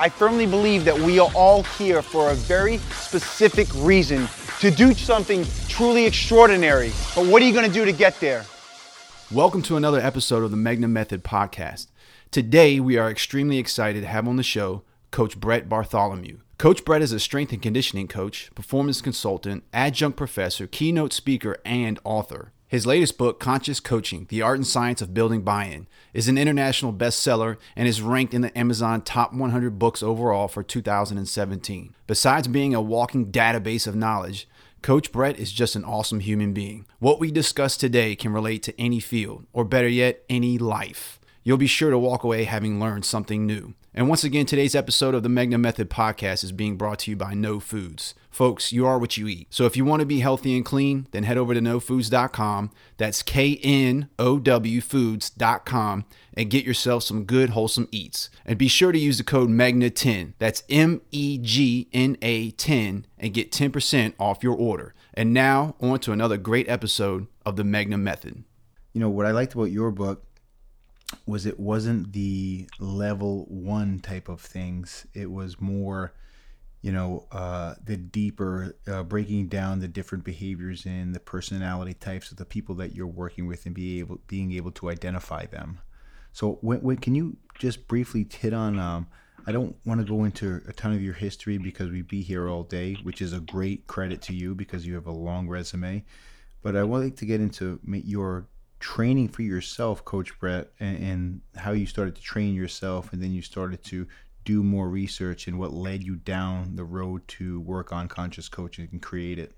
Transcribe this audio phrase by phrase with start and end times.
[0.00, 4.26] I firmly believe that we are all here for a very specific reason
[4.60, 6.90] to do something truly extraordinary.
[7.14, 8.46] But what are you going to do to get there?
[9.30, 11.88] Welcome to another episode of the Megna Method podcast.
[12.30, 16.38] Today, we are extremely excited to have on the show Coach Brett Bartholomew.
[16.56, 22.00] Coach Brett is a strength and conditioning coach, performance consultant, adjunct professor, keynote speaker, and
[22.04, 22.52] author.
[22.70, 26.38] His latest book, Conscious Coaching The Art and Science of Building Buy In, is an
[26.38, 31.96] international bestseller and is ranked in the Amazon Top 100 books overall for 2017.
[32.06, 34.48] Besides being a walking database of knowledge,
[34.82, 36.86] Coach Brett is just an awesome human being.
[37.00, 41.18] What we discuss today can relate to any field, or better yet, any life.
[41.42, 43.74] You'll be sure to walk away having learned something new.
[43.92, 47.16] And once again, today's episode of the Megna Method podcast is being brought to you
[47.16, 48.14] by Know Foods.
[48.30, 49.48] Folks, you are what you eat.
[49.50, 52.70] So if you want to be healthy and clean, then head over to knowfoods.com.
[52.98, 58.30] That's K N O W foods.com and get yourself some good, wholesome eats.
[58.46, 60.34] And be sure to use the code MEGNA10.
[60.38, 64.94] That's M E G N A 10 and get 10% off your order.
[65.14, 68.44] And now, on to another great episode of the Megna Method.
[68.92, 70.24] You know, what I liked about your book
[71.26, 75.06] was it wasn't the level one type of things.
[75.14, 76.12] It was more,
[76.82, 82.30] you know, uh, the deeper, uh, breaking down the different behaviors and the personality types
[82.30, 85.80] of the people that you're working with and be able, being able to identify them.
[86.32, 88.78] So, when, when can you just briefly hit on?
[88.78, 89.08] Um,
[89.46, 92.48] I don't want to go into a ton of your history because we'd be here
[92.48, 96.04] all day, which is a great credit to you because you have a long resume.
[96.62, 98.46] But I would like to get into your
[98.80, 103.32] training for yourself, Coach Brett, and, and, how you started to train yourself, and then
[103.32, 104.06] you started to
[104.44, 108.88] do more research and what led you down the road to work on conscious coaching
[108.90, 109.54] and create it.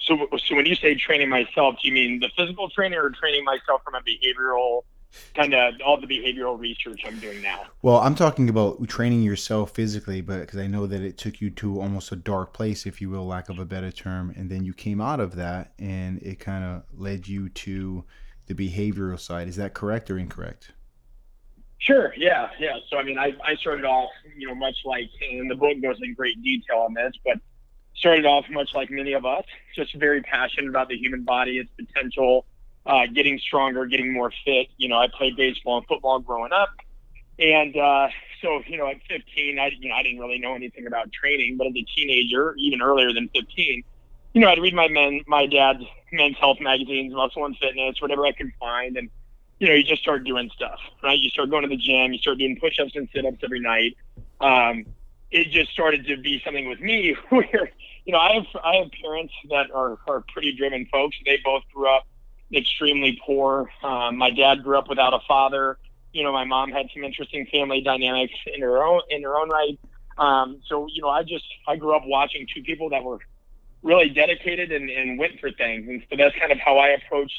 [0.00, 3.44] So, so when you say training myself, do you mean the physical training or training
[3.44, 4.82] myself from a behavioral
[5.34, 7.62] kind of all the behavioral research I'm doing now.
[7.82, 11.50] Well, I'm talking about training yourself physically, but because I know that it took you
[11.50, 14.64] to almost a dark place, if you will, lack of a better term, and then
[14.64, 18.04] you came out of that, and it kind of led you to
[18.46, 19.48] the behavioral side.
[19.48, 20.72] Is that correct or incorrect?
[21.78, 22.12] Sure.
[22.16, 22.50] Yeah.
[22.58, 22.76] Yeah.
[22.90, 25.96] So I mean, I, I started off, you know, much like, and the book goes
[26.02, 27.38] in great detail on this, but
[27.96, 29.44] started off much like many of us,
[29.74, 32.46] just very passionate about the human body, its potential
[32.86, 34.68] uh, getting stronger, getting more fit.
[34.76, 36.70] You know, I played baseball and football growing up,
[37.38, 38.08] and uh,
[38.42, 41.56] so you know, at 15, I you know I didn't really know anything about training,
[41.56, 43.82] but as a teenager, even earlier than 15,
[44.32, 45.82] you know, I'd read my men, my dad's
[46.12, 49.10] men's health magazines, Muscle and Fitness, whatever I could find, and
[49.58, 51.18] you know, you just start doing stuff, right?
[51.18, 53.94] You start going to the gym, you start doing push-ups and sit-ups every night.
[54.40, 54.86] Um,
[55.30, 57.70] it just started to be something with me where,
[58.04, 61.16] you know, I have I have parents that are are pretty driven folks.
[61.24, 62.06] They both grew up
[62.54, 63.70] extremely poor.
[63.82, 65.78] Um, my dad grew up without a father.
[66.12, 69.48] You know, my mom had some interesting family dynamics in her own in her own
[69.48, 69.78] right.
[70.18, 73.18] Um, so you know, I just I grew up watching two people that were
[73.82, 77.32] really dedicated and, and went for things, and so that's kind of how I approach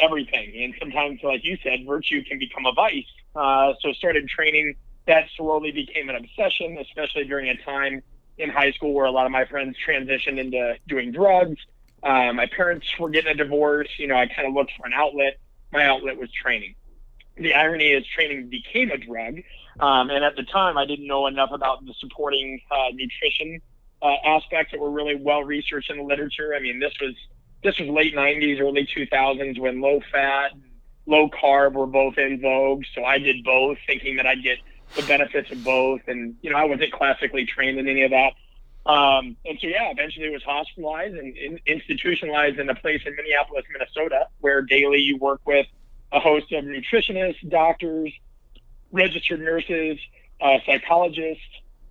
[0.00, 0.62] everything.
[0.62, 3.04] And sometimes, like you said, virtue can become a vice.
[3.34, 4.76] Uh, so started training.
[5.06, 8.02] That slowly became an obsession, especially during a time
[8.38, 11.58] in high school where a lot of my friends transitioned into doing drugs
[12.04, 13.88] uh, my parents were getting a divorce.
[13.98, 15.38] You know, I kind of looked for an outlet.
[15.72, 16.74] My outlet was training.
[17.36, 19.40] The irony is, training became a drug.
[19.80, 23.60] Um, and at the time, I didn't know enough about the supporting uh, nutrition
[24.02, 26.54] uh, aspects that were really well researched in the literature.
[26.54, 27.14] I mean, this was
[27.62, 30.52] this was late '90s, early 2000s when low fat,
[31.06, 32.84] low carb were both in vogue.
[32.94, 34.58] So I did both, thinking that I'd get
[34.94, 36.02] the benefits of both.
[36.06, 38.34] And you know, I wasn't classically trained in any of that.
[38.86, 43.64] Um, and so, yeah, eventually was hospitalized and in, institutionalized in a place in Minneapolis,
[43.72, 45.66] Minnesota, where daily you work with
[46.12, 48.12] a host of nutritionists, doctors,
[48.92, 49.98] registered nurses,
[50.40, 51.42] uh, psychologists,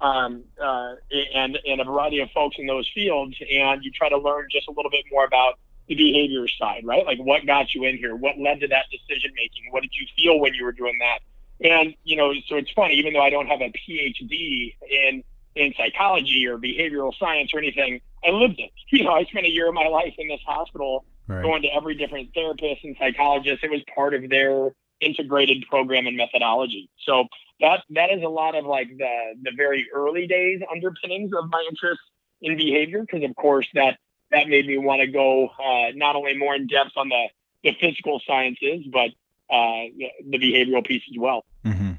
[0.01, 0.95] um, uh,
[1.33, 3.35] and, and a variety of folks in those fields.
[3.39, 7.05] And you try to learn just a little bit more about the behavior side, right?
[7.05, 8.15] Like what got you in here?
[8.15, 9.63] What led to that decision making?
[9.71, 11.19] What did you feel when you were doing that?
[11.67, 15.23] And, you know, so it's funny, even though I don't have a PhD in
[15.55, 18.01] in psychology or behavioral science or anything.
[18.25, 18.71] I lived it.
[18.91, 21.41] You know, I spent a year of my life in this hospital right.
[21.41, 23.63] going to every different therapist and psychologist.
[23.63, 24.69] It was part of their
[25.01, 26.89] integrated program and methodology.
[27.05, 27.25] So
[27.59, 31.65] that that is a lot of like the the very early days underpinnings of my
[31.67, 32.01] interest
[32.41, 33.97] in behavior because of course that
[34.31, 37.25] that made me want to go uh, not only more in depth on the
[37.63, 39.09] the physical sciences, but
[39.49, 39.87] uh,
[40.29, 41.45] the behavioral piece as well.
[41.65, 41.93] Mm-hmm.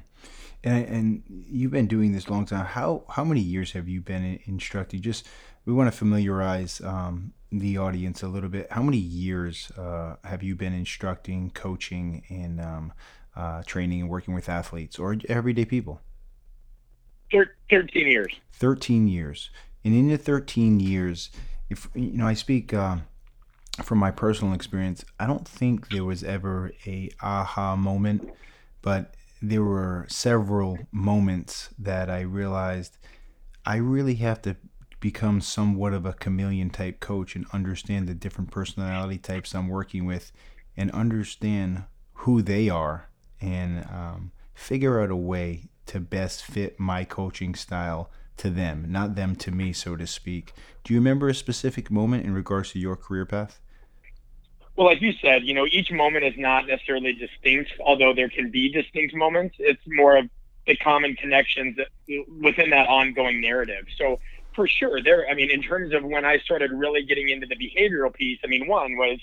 [0.63, 2.65] And, and, you've been doing this long time.
[2.65, 5.01] How how many years have you been instructing?
[5.01, 5.27] Just
[5.65, 8.71] we want to familiarize um, the audience a little bit.
[8.71, 12.93] How many years uh, have you been instructing, coaching, and um,
[13.35, 16.01] uh, training and working with athletes or everyday people?
[17.69, 18.33] Thirteen years.
[18.53, 19.49] Thirteen years,
[19.83, 21.31] and in the thirteen years,
[21.69, 22.73] if you know, I speak.
[22.73, 22.97] Uh,
[23.83, 28.29] from my personal experience, I don't think there was ever a aha moment,
[28.81, 32.97] but there were several moments that I realized
[33.65, 34.55] I really have to
[34.99, 40.05] become somewhat of a chameleon type coach and understand the different personality types I'm working
[40.05, 40.31] with
[40.77, 41.83] and understand
[42.13, 43.09] who they are
[43.41, 49.15] and um, figure out a way to best fit my coaching style to them, not
[49.15, 50.53] them to me, so to speak.
[50.83, 53.59] Do you remember a specific moment in regards to your career path?
[54.75, 58.51] Well, like you said, you know, each moment is not necessarily distinct, although there can
[58.51, 59.55] be distinct moments.
[59.57, 60.29] It's more of
[60.67, 61.77] the common connections
[62.41, 63.85] within that ongoing narrative.
[63.97, 64.19] So,
[64.53, 65.29] for sure, there.
[65.29, 68.47] I mean, in terms of when I started really getting into the behavioral piece, I
[68.47, 69.19] mean, one was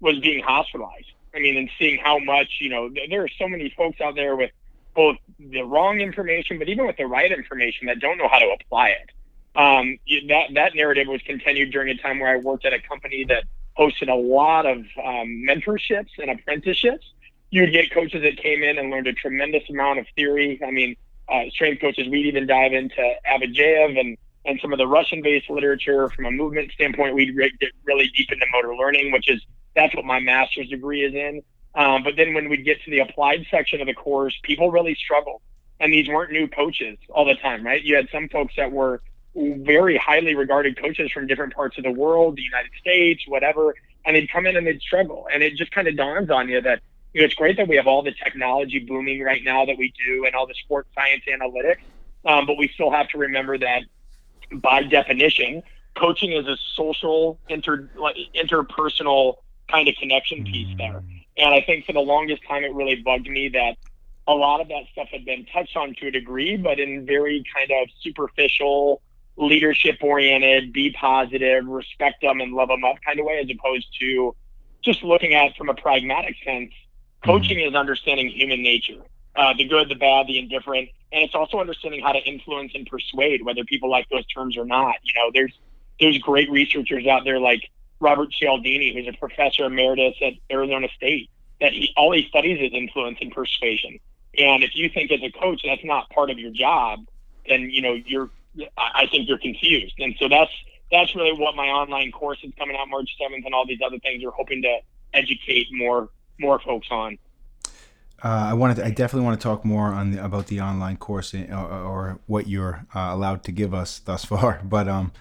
[0.00, 1.12] was being hospitalized.
[1.34, 4.36] I mean, and seeing how much, you know, there are so many folks out there
[4.36, 4.50] with
[4.94, 8.54] both the wrong information, but even with the right information that don't know how to
[8.60, 9.10] apply it.
[9.56, 9.98] Um,
[10.28, 13.44] that that narrative was continued during a time where I worked at a company that
[13.78, 17.04] hosted a lot of um, mentorships and apprenticeships.
[17.50, 20.60] You'd get coaches that came in and learned a tremendous amount of theory.
[20.64, 20.96] I mean,
[21.28, 25.48] uh, strength coaches, we'd even dive into Avdyeev and, and some of the Russian based
[25.48, 27.14] literature from a movement standpoint.
[27.14, 29.40] We'd re- get really deep into motor learning, which is
[29.74, 31.42] that's what my master's degree is in.
[31.74, 34.94] Um, but then when we'd get to the applied section of the course, people really
[34.94, 35.40] struggled.
[35.80, 37.82] And these weren't new coaches all the time, right?
[37.82, 39.02] You had some folks that were
[39.36, 43.74] very highly regarded coaches from different parts of the world, the United States, whatever,
[44.06, 45.26] and they'd come in and they'd struggle.
[45.32, 46.80] And it just kind of dawns on you that
[47.12, 49.92] you know, it's great that we have all the technology booming right now that we
[50.06, 51.78] do and all the sports science analytics,
[52.24, 53.82] um, but we still have to remember that
[54.52, 55.62] by definition,
[55.96, 59.36] coaching is a social, inter like, interpersonal
[59.68, 61.02] kind of connection piece there.
[61.36, 63.76] And I think for the longest time, it really bugged me that
[64.26, 67.44] a lot of that stuff had been touched on to a degree, but in very
[67.54, 69.02] kind of superficial,
[69.36, 73.86] leadership oriented, be positive, respect them and love them up kind of way, as opposed
[74.00, 74.34] to
[74.82, 76.72] just looking at from a pragmatic sense.
[77.24, 77.68] Coaching mm-hmm.
[77.68, 79.00] is understanding human nature,
[79.34, 82.86] uh, the good, the bad, the indifferent, and it's also understanding how to influence and
[82.86, 84.96] persuade, whether people like those terms or not.
[85.02, 85.52] You know, there's
[86.00, 87.70] there's great researchers out there like
[88.00, 92.72] Robert Cialdini, who's a professor emeritus at Arizona State, that he all he studies is
[92.72, 93.98] influence and persuasion.
[94.36, 97.06] And if you think as a coach that's not part of your job,
[97.48, 98.30] then you know you're
[98.76, 99.94] I think you're confused.
[99.98, 100.50] And so that's
[100.90, 103.98] that's really what my online course is coming out March 7th and all these other
[103.98, 104.78] things are hoping to
[105.12, 106.08] educate more
[106.38, 107.18] more folks on.
[108.22, 110.96] Uh, I wanted to, I definitely want to talk more on the, about the online
[110.96, 114.60] course or, or what you're uh, allowed to give us thus far.
[114.64, 115.12] But um,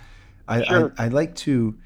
[0.48, 0.94] I, sure.
[0.98, 1.78] I would like to,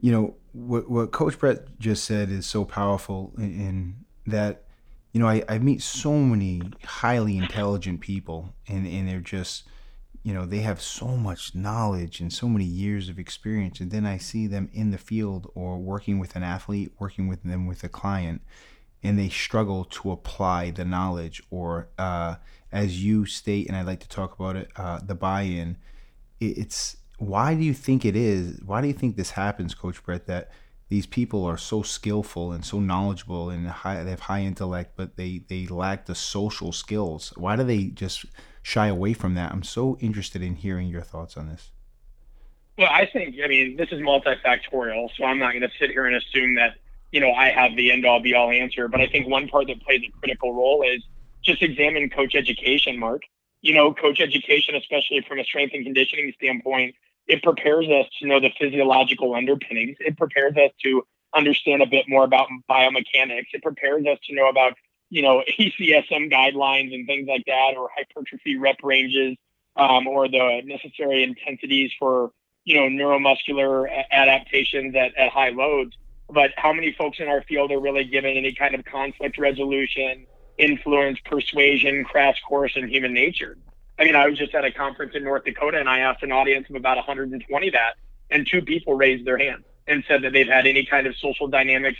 [0.00, 3.96] you know, what what Coach Brett just said is so powerful in, in
[4.26, 4.64] that,
[5.12, 9.64] you know, I, I meet so many highly intelligent people and and they're just
[10.26, 14.04] you know they have so much knowledge and so many years of experience and then
[14.04, 17.84] i see them in the field or working with an athlete working with them with
[17.84, 18.42] a client
[19.04, 22.34] and they struggle to apply the knowledge or uh,
[22.72, 25.76] as you state and i'd like to talk about it uh, the buy-in
[26.40, 30.26] it's why do you think it is why do you think this happens coach brett
[30.26, 30.50] that
[30.88, 35.16] these people are so skillful and so knowledgeable and high, they have high intellect but
[35.16, 37.32] they they lack the social skills?
[37.36, 38.24] Why do they just
[38.66, 39.52] shy away from that.
[39.52, 41.70] I'm so interested in hearing your thoughts on this.
[42.76, 46.06] Well, I think, I mean, this is multifactorial, so I'm not going to sit here
[46.06, 46.74] and assume that,
[47.12, 48.88] you know, I have the end all be all answer.
[48.88, 51.00] But I think one part that plays a critical role is
[51.44, 53.22] just examine coach education, Marc.
[53.60, 56.96] You know, coach education, especially from a strength and conditioning standpoint,
[57.28, 59.96] it prepares us to know the physiological underpinnings.
[60.00, 61.06] It prepares us to
[61.36, 63.46] understand a bit more about biomechanics.
[63.52, 64.72] It prepares us to know about
[65.10, 69.36] you know, ACSM guidelines and things like that, or hypertrophy rep ranges,
[69.76, 72.30] um, or the necessary intensities for,
[72.64, 75.96] you know, neuromuscular adaptations at, at high loads.
[76.28, 80.26] But how many folks in our field are really given any kind of conflict resolution,
[80.58, 83.56] influence, persuasion, crash course in human nature?
[83.98, 86.32] I mean, I was just at a conference in North Dakota and I asked an
[86.32, 87.94] audience of about 120 that,
[88.30, 91.46] and two people raised their hand and said that they've had any kind of social
[91.46, 91.98] dynamics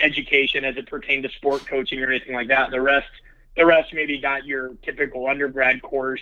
[0.00, 2.70] education as it pertained to sport coaching or anything like that.
[2.70, 3.08] The rest,
[3.56, 6.20] the rest maybe got your typical undergrad course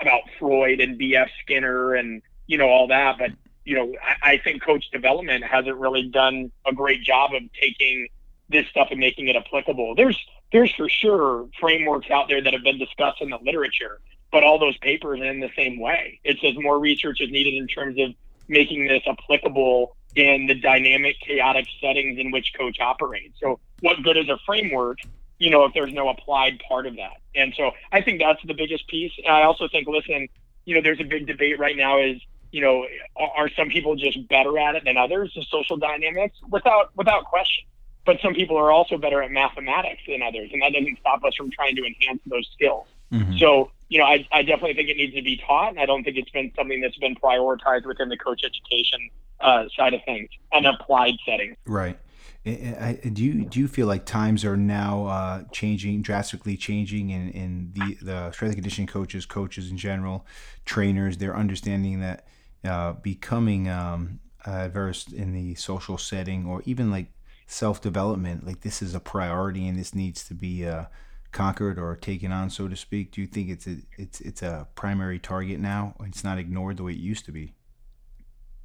[0.00, 1.28] about Freud and B.F.
[1.42, 3.30] Skinner and you know all that, but
[3.64, 8.08] you know, I, I think coach development hasn't really done a great job of taking
[8.48, 9.94] this stuff and making it applicable.
[9.94, 10.18] There's
[10.52, 14.00] there's for sure frameworks out there that have been discussed in the literature,
[14.30, 16.20] but all those papers are in the same way.
[16.24, 18.14] It says more research is needed in terms of
[18.48, 23.38] making this applicable in the dynamic, chaotic settings in which coach operates.
[23.40, 24.98] So, what good is a framework,
[25.38, 27.20] you know, if there's no applied part of that?
[27.34, 29.12] And so, I think that's the biggest piece.
[29.18, 30.28] And I also think, listen,
[30.64, 34.28] you know, there's a big debate right now is, you know, are, some people just
[34.28, 37.64] better at it than others, the social dynamics, without without question.
[38.04, 41.34] But some people are also better at mathematics than others, and that doesn't stop us
[41.36, 42.86] from trying to enhance those skills.
[43.12, 43.38] Mm-hmm.
[43.38, 46.02] So, you know, I, I definitely think it needs to be taught, and I don't
[46.02, 50.30] think it's been something that's been prioritized within the coach education uh, side of things,
[50.50, 51.58] an applied setting.
[51.66, 51.98] Right.
[52.42, 57.72] Do you do you feel like times are now uh, changing drastically changing in, in
[57.74, 60.26] the the strength and conditioning coaches coaches in general
[60.64, 62.26] trainers they're understanding that
[62.64, 67.12] uh, becoming um, versed in the social setting or even like
[67.46, 70.86] self development like this is a priority and this needs to be uh,
[71.32, 74.68] conquered or taken on so to speak do you think it's a it's it's a
[74.74, 77.54] primary target now it's not ignored the way it used to be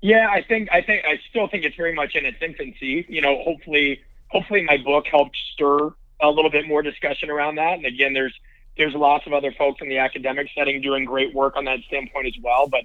[0.01, 3.05] yeah, I think I think I still think it's very much in its infancy.
[3.09, 7.73] You know, hopefully hopefully my book helped stir a little bit more discussion around that.
[7.73, 8.33] And again, there's
[8.77, 12.27] there's lots of other folks in the academic setting doing great work on that standpoint
[12.27, 12.67] as well.
[12.67, 12.81] But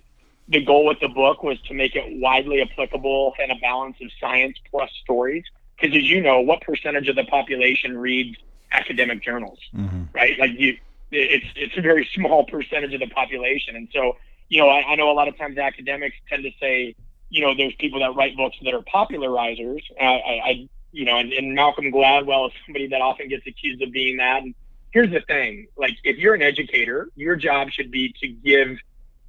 [0.49, 4.11] the goal with the book was to make it widely applicable and a balance of
[4.19, 5.45] science plus stories.
[5.79, 8.39] Because as you know, what percentage of the population reads
[8.73, 10.05] academic journals, mm-hmm.
[10.15, 10.39] right?
[10.39, 10.77] Like you,
[11.11, 14.17] it's it's a very small percentage of the population, and so
[14.49, 16.95] you know, I, I know a lot of times academics tend to say,
[17.31, 19.81] you know, there's people that write books that are popularizers.
[19.99, 23.91] I, I you know, and, and Malcolm Gladwell is somebody that often gets accused of
[23.93, 24.43] being that.
[24.43, 24.55] And
[24.91, 28.77] here's the thing: like, if you're an educator, your job should be to give,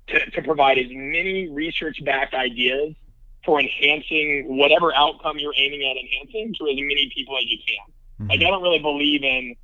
[0.08, 2.94] to, to provide as many research-backed ideas
[3.46, 7.94] for enhancing whatever outcome you're aiming at enhancing to as many people as you can.
[8.24, 8.30] Mm-hmm.
[8.32, 9.56] Like, I don't really believe in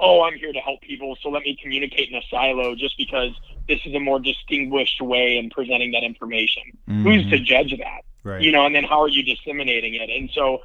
[0.00, 3.32] oh, I'm here to help people, so let me communicate in a silo just because
[3.66, 6.62] this is a more distinguished way in presenting that information.
[6.88, 7.02] Mm-hmm.
[7.02, 8.02] Who's to judge that?
[8.22, 8.42] Right.
[8.42, 10.08] You know, and then how are you disseminating it?
[10.10, 10.60] And so,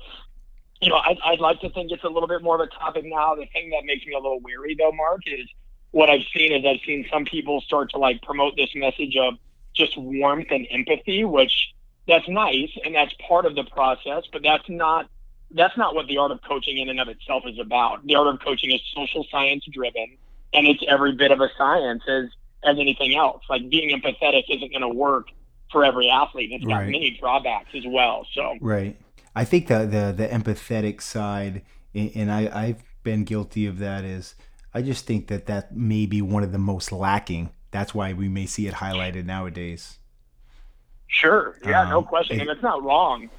[0.81, 3.05] you know, I'd, I'd like to think it's a little bit more of a topic
[3.05, 3.35] now.
[3.35, 5.47] The thing that makes me a little weary, though, Marc, is
[5.91, 9.35] what I've seen is I've seen some people start to like promote this message of
[9.75, 11.73] just warmth and empathy, which
[12.07, 15.09] that's nice and that's part of the process, but that's not
[15.53, 18.05] that's not what the art of coaching in and of itself is about.
[18.05, 20.17] The art of coaching is social science driven,
[20.53, 22.25] and it's every bit of a science as
[22.63, 23.43] as anything else.
[23.49, 25.27] Like being empathetic isn't going to work
[25.71, 26.51] for every athlete.
[26.51, 26.89] It's got right.
[26.89, 28.25] many drawbacks as well.
[28.33, 28.97] So right,
[29.35, 31.61] I think the the the empathetic side,
[31.93, 34.03] and I I've been guilty of that.
[34.03, 34.35] Is
[34.73, 37.51] I just think that that may be one of the most lacking.
[37.71, 39.97] That's why we may see it highlighted nowadays.
[41.07, 41.57] Sure.
[41.63, 41.81] Yeah.
[41.81, 42.37] Um, no question.
[42.37, 43.29] It, and it's not wrong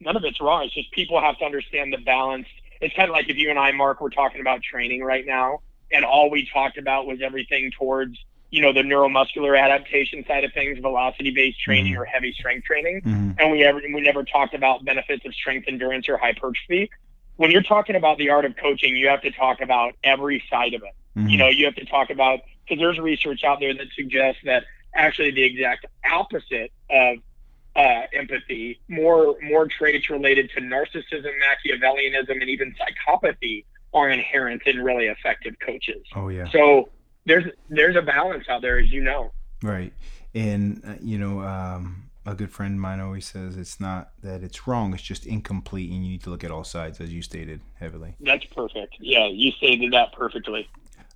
[0.00, 0.64] none of it's wrong.
[0.64, 2.46] It's just people have to understand the balance.
[2.80, 5.60] It's kind of like if you and I, Marc, were talking about training right now,
[5.90, 8.18] and all we talked about was everything towards
[8.50, 12.02] you know the neuromuscular adaptation side of things, velocity based training mm-hmm.
[12.02, 13.32] or heavy strength training, mm-hmm.
[13.38, 16.90] and we ever we never talked about benefits of strength endurance or hypertrophy.
[17.36, 20.74] When you're talking about the art of coaching, you have to talk about every side
[20.74, 21.18] of it.
[21.18, 21.28] Mm-hmm.
[21.28, 24.64] You know, you have to talk about because there's research out there that suggests that
[24.94, 27.18] actually the exact opposite of
[27.76, 34.82] uh, empathy, more more traits related to narcissism, Machiavellianism, and even psychopathy are inherent in
[34.82, 36.02] really effective coaches.
[36.14, 36.48] Oh yeah.
[36.50, 36.88] So
[37.26, 39.32] there's there's a balance out there, as you know.
[39.62, 39.92] Right,
[40.34, 44.42] and uh, you know, um, a good friend of mine always says it's not that
[44.42, 47.20] it's wrong; it's just incomplete, and you need to look at all sides, as you
[47.20, 48.16] stated heavily.
[48.20, 48.96] That's perfect.
[49.00, 50.68] Yeah, you stated that perfectly.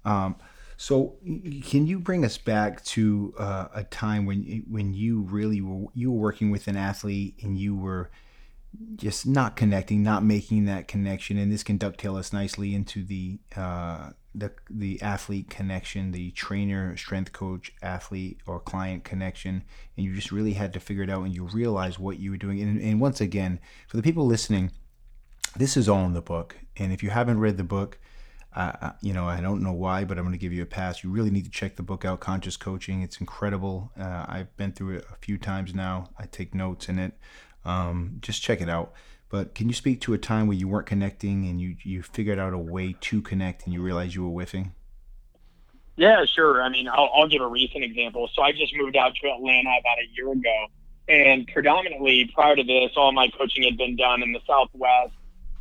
[0.04, 0.36] Um,
[0.80, 1.16] so,
[1.62, 6.10] can you bring us back to uh, a time when when you really were you
[6.10, 8.10] were working with an athlete and you were
[8.96, 13.40] just not connecting, not making that connection, and this can dovetail us nicely into the
[13.58, 19.62] uh, the the athlete connection, the trainer, strength coach, athlete or client connection,
[19.98, 22.38] and you just really had to figure it out, and you realize what you were
[22.38, 22.58] doing.
[22.58, 24.70] And, and once again, for the people listening,
[25.54, 27.98] this is all in the book, and if you haven't read the book
[28.54, 31.04] uh, you know, I don't know why, but I'm going to give you a pass.
[31.04, 33.02] You really need to check the book out, Conscious Coaching.
[33.02, 33.92] It's incredible.
[33.98, 36.10] Uh, I've been through it a few times now.
[36.18, 37.12] I take notes in it.
[37.64, 38.92] Um, just check it out.
[39.28, 42.40] But can you speak to a time where you weren't connecting and you you figured
[42.40, 44.74] out a way to connect and you realized you were whiffing?
[45.94, 46.62] Yeah, sure.
[46.62, 48.28] I mean, I'll, I'll give a recent example.
[48.34, 50.66] So I just moved out to Atlanta about a year ago,
[51.08, 55.12] and predominantly prior to this, all my coaching had been done in the Southwest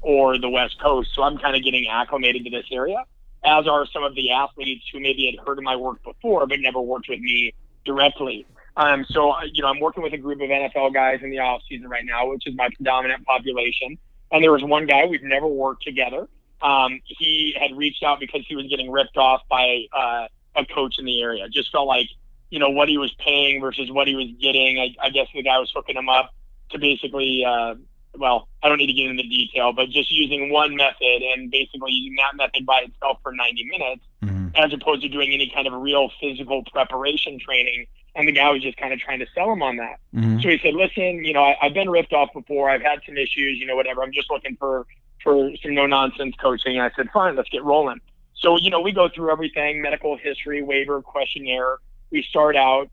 [0.01, 1.10] or the West Coast.
[1.13, 3.03] So I'm kind of getting acclimated to this area,
[3.44, 6.60] as are some of the athletes who maybe had heard of my work before but
[6.60, 7.53] never worked with me
[7.86, 8.46] directly.
[8.77, 11.62] Um, so you know, I'm working with a group of NFL guys in the off
[11.68, 13.98] season right now, which is my predominant population.
[14.32, 16.27] And there was one guy we've never worked together.
[16.62, 20.96] Um, he had reached out because he was getting ripped off by uh, a coach
[21.00, 21.48] in the area.
[21.50, 22.08] Just felt like
[22.50, 24.79] you know what he was paying versus what he was getting.
[24.79, 26.34] I, I guess the guy was hooking him up
[26.72, 27.75] to basically uh,
[28.18, 31.92] well, I don't need to get into detail, but just using one method and basically
[31.92, 34.48] using that method by itself for 90 minutes, mm-hmm.
[34.56, 37.86] as opposed to doing any kind of real physical preparation training.
[38.16, 40.00] And the guy was just kind of trying to sell him on that.
[40.16, 40.39] Mm-hmm.
[40.39, 42.70] So he said, "Listen, you know, I, I've been ripped off before.
[42.70, 43.60] I've had some issues.
[43.60, 44.01] You know, whatever.
[44.01, 44.88] I'm just looking for
[45.24, 48.01] for some no nonsense coaching." And I said, "Fine, let's get rolling."
[48.34, 51.78] So you know, we go through everything: medical history, waiver, questionnaire.
[52.12, 52.89] We start out,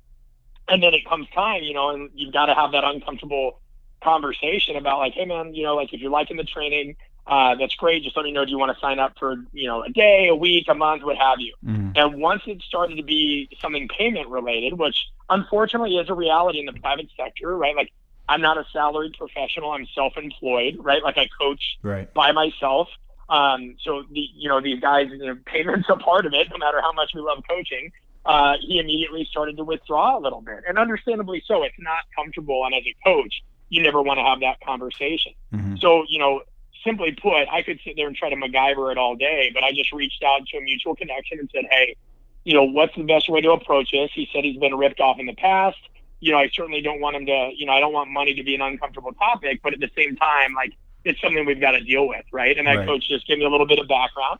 [0.68, 3.60] and then it comes time, you know, and you've got to have that uncomfortable
[4.02, 7.74] conversation about like, hey man, you know, like if you're liking the training, uh, that's
[7.74, 8.04] great.
[8.04, 8.44] Just let me know.
[8.44, 11.02] Do you want to sign up for you know a day, a week, a month,
[11.02, 11.54] what have you?
[11.64, 11.90] Mm-hmm.
[11.96, 14.96] And once it started to be something payment related, which
[15.28, 17.74] unfortunately is a reality in the private sector, right?
[17.74, 17.92] Like
[18.28, 19.70] I'm not a salaried professional.
[19.70, 21.02] I'm self-employed, right?
[21.02, 22.12] Like I coach right.
[22.14, 22.88] by myself.
[23.28, 26.48] Um, so the you know these guys, you know, payments a part of it.
[26.50, 27.90] No matter how much we love coaching,
[28.24, 31.64] uh, he immediately started to withdraw a little bit, and understandably so.
[31.64, 35.32] It's not comfortable, and as a coach, you never want to have that conversation.
[35.52, 35.76] Mm-hmm.
[35.76, 36.42] So, you know,
[36.84, 39.72] simply put, I could sit there and try to MacGyver it all day, but I
[39.72, 41.96] just reached out to a mutual connection and said, hey,
[42.44, 44.10] you know, what's the best way to approach this?
[44.14, 45.78] He said he's been ripped off in the past.
[46.20, 48.42] You know, I certainly don't want him to, you know, I don't want money to
[48.44, 50.72] be an uncomfortable topic, but at the same time, like,
[51.04, 52.56] it's something we've got to deal with, right?
[52.56, 52.86] And that right.
[52.86, 54.38] coach just gave me a little bit of background.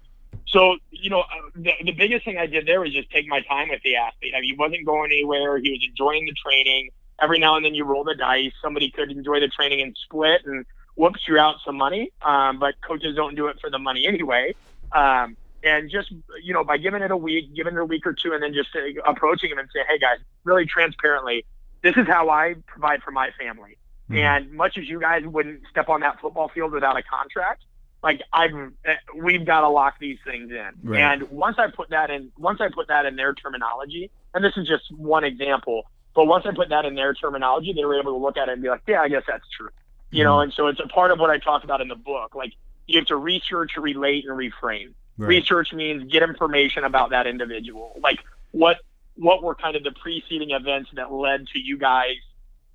[0.49, 3.69] So, you know, the, the biggest thing I did there was just take my time
[3.69, 4.35] with the athlete.
[4.37, 5.59] I mean, he wasn't going anywhere.
[5.59, 8.53] He was enjoying the training every now and then you roll the dice.
[8.63, 12.13] Somebody could enjoy the training and split, and whoops, you're out some money.
[12.23, 14.55] Um, but coaches don't do it for the money anyway.
[14.93, 18.13] Um, and just you know, by giving it a week, giving it a week or
[18.13, 18.69] two, and then just
[19.07, 21.45] approaching them and say, "Hey guys, really transparently,
[21.83, 23.77] this is how I provide for my family."
[24.11, 24.19] Mm-hmm.
[24.19, 27.65] And much as you guys wouldn't step on that football field without a contract,
[28.03, 28.55] like I've
[28.85, 30.71] eh, we've got to lock these things in.
[30.83, 31.01] Right.
[31.01, 34.53] And once I put that in, once I put that in their terminology, and this
[34.57, 38.13] is just one example, but once I put that in their terminology, they were able
[38.13, 39.69] to look at it and be like, yeah, I guess that's true.
[40.11, 40.25] You mm-hmm.
[40.25, 42.35] know, and so it's a part of what I talk about in the book.
[42.35, 42.55] Like
[42.87, 44.95] you have to research, relate, and reframe.
[45.19, 45.29] Right.
[45.29, 48.01] Research means get information about that individual.
[48.03, 48.21] Like
[48.53, 48.79] what
[49.17, 52.17] what were kind of the preceding events that led to you guys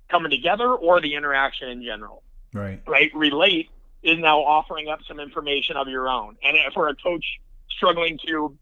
[0.08, 2.22] coming together or the interaction in general.
[2.52, 2.80] Right.
[2.86, 3.12] Right.
[3.12, 3.70] Relate
[4.04, 6.36] is now offering up some information of your own.
[6.44, 8.56] And for a coach struggling to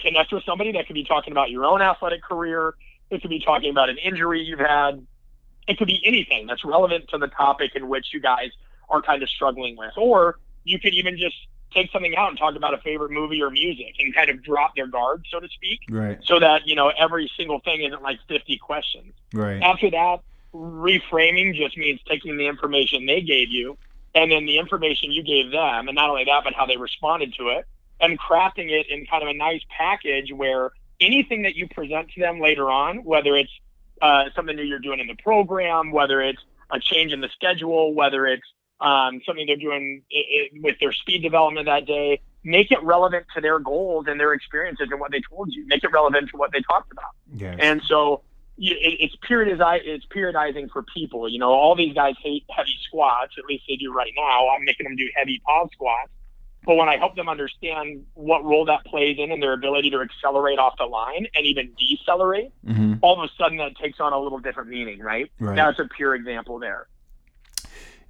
[0.00, 2.74] connect with somebody that could be talking about your own athletic career,
[3.10, 5.06] it could be talking about an injury you've had.
[5.68, 8.50] It could be anything that's relevant to the topic in which you guys
[8.88, 9.92] are kind of struggling with.
[9.96, 11.36] Or you could even just
[11.72, 14.74] take something out and talk about a favorite movie or music and kind of drop
[14.76, 15.80] their guard, so to speak.
[15.90, 16.18] Right.
[16.24, 19.12] So that, you know, every single thing isn't like 50 questions.
[19.34, 19.60] Right.
[19.62, 20.20] After that,
[20.54, 23.76] reframing just means taking the information they gave you
[24.14, 27.34] and then the information you gave them, and not only that, but how they responded
[27.34, 27.66] to it,
[28.00, 32.20] and crafting it in kind of a nice package where anything that you present to
[32.20, 33.52] them later on, whether it's
[34.02, 37.94] uh, something that you're doing in the program, whether it's a change in the schedule,
[37.94, 38.46] whether it's
[38.80, 43.26] um, something they're doing it, it, with their speed development that day, make it relevant
[43.34, 45.66] to their goals and their experiences and what they told you.
[45.66, 47.10] Make it relevant to what they talked about.
[47.34, 47.56] Yes.
[47.60, 48.22] And so
[48.58, 51.28] it, it's periodiz- it's periodizing for people.
[51.28, 53.34] You know, all these guys hate heavy squats.
[53.38, 54.48] At least they do right now.
[54.48, 56.10] I'm making them do heavy pause squats.
[56.66, 60.00] But when I help them understand what role that plays in and their ability to
[60.00, 62.94] accelerate off the line and even decelerate, mm-hmm.
[63.02, 65.30] all of a sudden that takes on a little different meaning, right?
[65.38, 65.54] right.
[65.54, 66.88] That's a pure example there.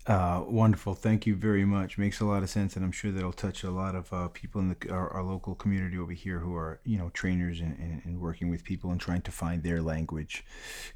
[0.06, 0.94] Uh, wonderful.
[0.94, 1.98] Thank you very much.
[1.98, 4.60] Makes a lot of sense, and I'm sure that'll touch a lot of uh, people
[4.60, 8.02] in the, our, our, local community over here who are, you know, trainers and, and,
[8.04, 10.44] and, working with people and trying to find their language.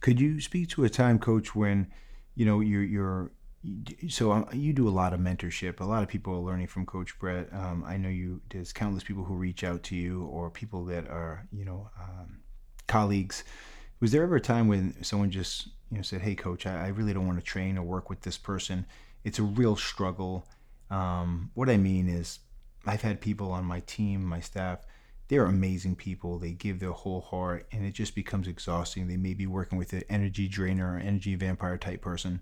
[0.00, 1.88] Could you speak to a time, Coach, when,
[2.36, 3.32] you know, you're, you're
[4.08, 5.80] so um, you do a lot of mentorship.
[5.80, 7.48] A lot of people are learning from Coach Brett.
[7.52, 8.40] Um, I know you.
[8.48, 12.38] There's countless people who reach out to you, or people that are you know um,
[12.86, 13.44] colleagues.
[14.00, 16.88] Was there ever a time when someone just you know said, "Hey, Coach, I, I
[16.88, 18.86] really don't want to train or work with this person.
[19.24, 20.46] It's a real struggle."
[20.90, 22.38] Um, what I mean is,
[22.86, 24.86] I've had people on my team, my staff.
[25.28, 26.38] They're amazing people.
[26.38, 29.06] They give their whole heart, and it just becomes exhausting.
[29.06, 32.40] They may be working with an energy drainer or energy vampire type person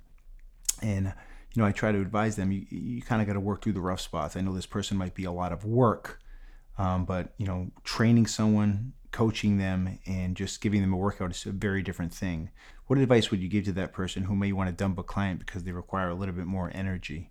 [0.83, 1.07] and
[1.55, 3.73] you know i try to advise them you, you kind of got to work through
[3.73, 6.21] the rough spots i know this person might be a lot of work
[6.79, 11.47] um, but you know training someone coaching them and just giving them a workout is
[11.47, 12.51] a very different thing
[12.87, 15.41] what advice would you give to that person who may want to dump a client
[15.41, 17.31] because they require a little bit more energy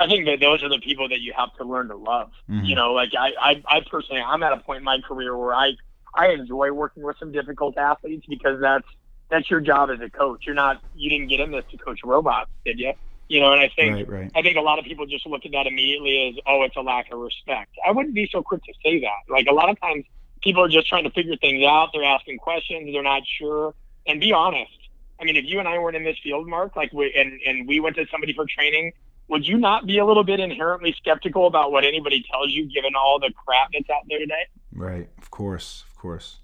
[0.00, 2.30] I think that those are the people that you have to learn to love.
[2.48, 2.64] Mm-hmm.
[2.64, 5.54] You know, like I, I, I personally, I'm at a point in my career where
[5.54, 5.72] I,
[6.14, 8.86] I enjoy working with some difficult athletes because that's
[9.30, 10.44] that's your job as a coach.
[10.46, 12.92] You're not you didn't get in this to coach robots, did you?
[13.28, 14.32] You know, and I think Right, right.
[14.34, 16.80] I think a lot of people just look at that immediately as oh, it's a
[16.80, 17.70] lack of respect.
[17.86, 19.32] I wouldn't be so quick to say that.
[19.32, 20.04] Like a lot of times,
[20.42, 21.90] people are just trying to figure things out.
[21.92, 22.92] They're asking questions.
[22.92, 23.74] They're not sure.
[24.06, 24.72] And be honest.
[25.20, 27.68] I mean, if you and I weren't in this field, Marc, like we and and
[27.68, 28.92] we went to somebody for training,
[29.28, 32.94] would you not be a little bit inherently skeptical about what anybody tells you, given
[32.96, 34.46] all the crap that's out there today?
[34.74, 35.08] Right.
[35.18, 35.84] Of course.
[35.88, 36.38] Of course.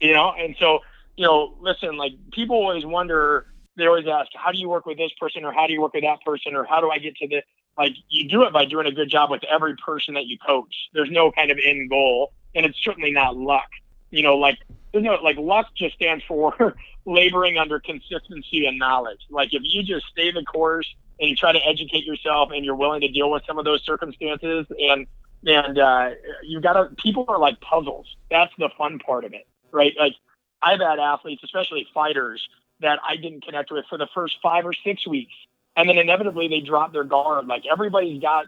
[0.00, 0.78] you know and so
[1.16, 3.46] you know listen like people always wonder
[3.76, 5.94] they always ask how do you work with this person or how do you work
[5.94, 7.42] with that person or how do i get to the
[7.76, 10.74] like you do it by doing a good job with every person that you coach.
[10.92, 13.68] There's no kind of end goal and it's certainly not luck.
[14.10, 14.58] You know like
[14.92, 19.20] there's no like luck just stands for laboring under consistency and knowledge.
[19.30, 20.86] Like if you just stay the course
[21.20, 23.84] and you try to educate yourself and you're willing to deal with some of those
[23.84, 25.06] circumstances and
[25.46, 26.10] and uh,
[26.42, 28.06] you've got to people are like puzzles.
[28.30, 29.92] That's the fun part of it right?
[29.98, 30.14] Like
[30.62, 32.48] i've had athletes especially fighters
[32.80, 35.32] that i didn't connect with for the first five or six weeks.
[35.76, 37.46] And then inevitably they drop their guard.
[37.46, 38.46] Like everybody's got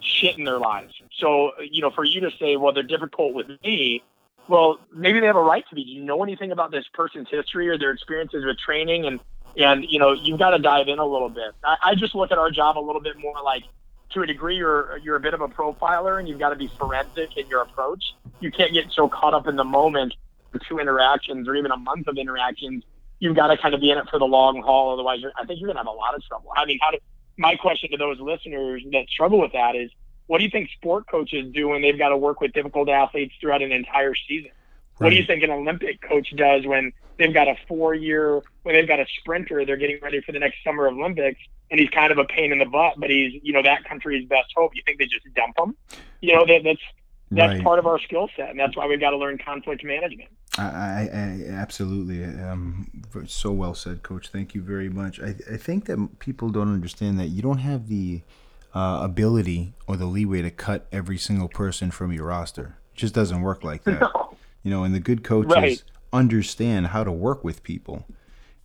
[0.00, 0.94] shit in their lives.
[1.18, 4.02] So you know for you to say well they're difficult with me
[4.48, 5.84] well maybe they have a right to be.
[5.84, 9.06] Do you know anything about this person's history or their experiences with training?
[9.06, 9.20] And
[9.56, 11.52] and you know you've got to dive in a little bit.
[11.64, 13.64] I, I just look at our job a little bit more like
[14.10, 16.68] to a degree you're you're a bit of a profiler and you've got to be
[16.68, 18.14] forensic in your approach.
[18.40, 20.14] You can't get so caught up in the moment
[20.50, 22.84] for two interactions or even a month of interactions
[23.18, 25.44] you've got to kind of be in it for the long haul otherwise you're, i
[25.44, 26.98] think you're going to have a lot of trouble i mean how do
[27.36, 29.90] my question to those listeners that struggle with that is
[30.26, 33.34] what do you think sport coaches do when they've got to work with difficult athletes
[33.40, 34.50] throughout an entire season
[34.98, 38.74] what do you think an Olympic coach does when they've got a four year, when
[38.74, 42.12] they've got a sprinter, they're getting ready for the next summer Olympics, and he's kind
[42.12, 44.74] of a pain in the butt, but he's, you know, that country's best hope.
[44.74, 45.76] You think they just dump him?
[46.20, 46.80] You know, that, that's
[47.30, 47.62] that's Right.
[47.64, 50.28] part of our skill set, and that's why we've got to learn conflict management.
[50.58, 52.90] I, I, I absolutely um,
[53.26, 54.28] so well said, Coach.
[54.28, 55.20] Thank you very much.
[55.20, 58.22] I, I think that people don't understand that you don't have the
[58.74, 62.76] uh, ability or the leeway to cut every single person from your roster.
[62.94, 64.10] It just doesn't work like that.
[64.62, 65.82] You know, and the good coaches Right.
[66.12, 68.04] understand how to work with people.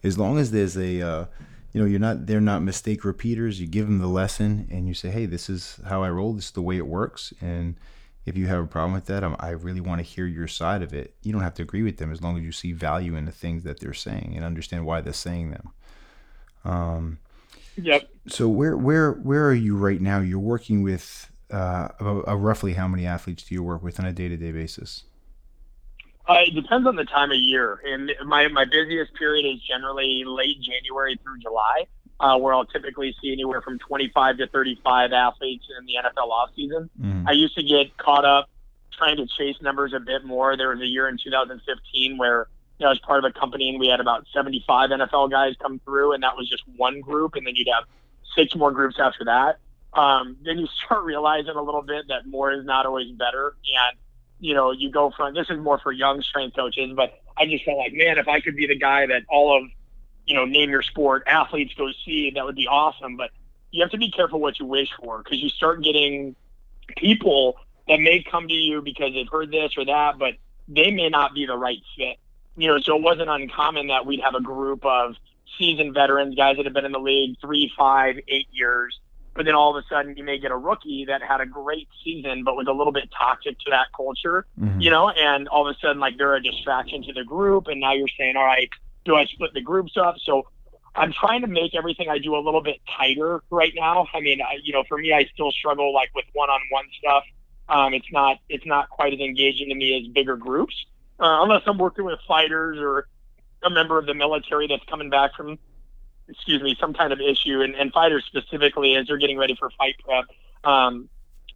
[0.03, 1.25] As long as there's a, uh,
[1.73, 3.61] you know, you're not they're not mistake repeaters.
[3.61, 6.33] You give them the lesson and you say, hey, this is how I roll.
[6.33, 7.33] This is the way it works.
[7.39, 7.75] And
[8.25, 10.81] if you have a problem with that, I'm, I really want to hear your side
[10.83, 11.15] of it.
[11.23, 13.31] You don't have to agree with them as long as you see value in the
[13.31, 15.69] things that they're saying and understand why they're saying them.
[16.63, 17.19] Um,
[17.77, 18.09] Yep.
[18.27, 20.19] so where where where are you right now?
[20.19, 24.05] You're working with uh, about, uh, roughly how many athletes do you work with on
[24.05, 25.03] a day to day basis?
[26.27, 27.79] Uh, it depends on the time of year.
[27.83, 31.85] And my, my busiest period is generally late January through July,
[32.21, 36.89] uh, where I'll typically see anywhere from 25 to 35 athletes in the NFL offseason.
[37.01, 37.27] Mhm.
[37.27, 38.47] I used to get caught up
[38.91, 40.55] trying to chase numbers a bit more.
[40.55, 43.69] There was a year in 2015 where you know, I was part of a company
[43.69, 47.35] and we had about 75 NFL guys come through, and that was just one group,
[47.35, 47.85] and then you'd have
[48.35, 49.59] six more groups after that.
[49.93, 53.97] Um, then you start realizing a little bit that more is not always better, and
[54.39, 57.63] you know, you go from this is more for young strength coaches, but I just
[57.63, 59.69] felt like, man, if I could be the guy that all of,
[60.31, 63.17] you know, name your sport athletes go see, that would be awesome.
[63.17, 63.31] But
[63.71, 66.37] you have to be careful what you wish for because you start getting
[66.95, 67.57] people
[67.89, 70.35] that may come to you because they've heard this or that, but
[70.69, 72.15] they may not be the right fit.
[72.55, 75.15] You know, so it wasn't uncommon that we'd have a group of
[75.57, 79.01] seasoned veterans, guys that have been in the league three, five, eight years.
[79.33, 81.89] But then all of a sudden, you may get a rookie that had a great
[82.05, 84.81] season, but was a little bit toxic to that culture Mhm.
[84.81, 87.81] you know, and all of a sudden, like they're a distraction to the group, and
[87.81, 88.69] now you're saying, all right,
[89.05, 90.15] do I split the groups up?
[90.23, 90.47] So
[90.95, 94.07] I'm trying to make everything I do a little bit tighter right now.
[94.13, 97.23] I mean, I, you know, for me, I still struggle like with one-on-one stuff.
[97.69, 100.75] Um, it's not it's not quite as engaging to me as bigger groups,
[101.19, 103.07] uh, unless I'm working with fighters or
[103.63, 105.57] a member of the military that's coming back from,
[106.27, 109.69] excuse me, some kind of issue, and, and fighters specifically as they're getting ready for
[109.77, 110.25] fight prep.
[110.65, 111.07] Um,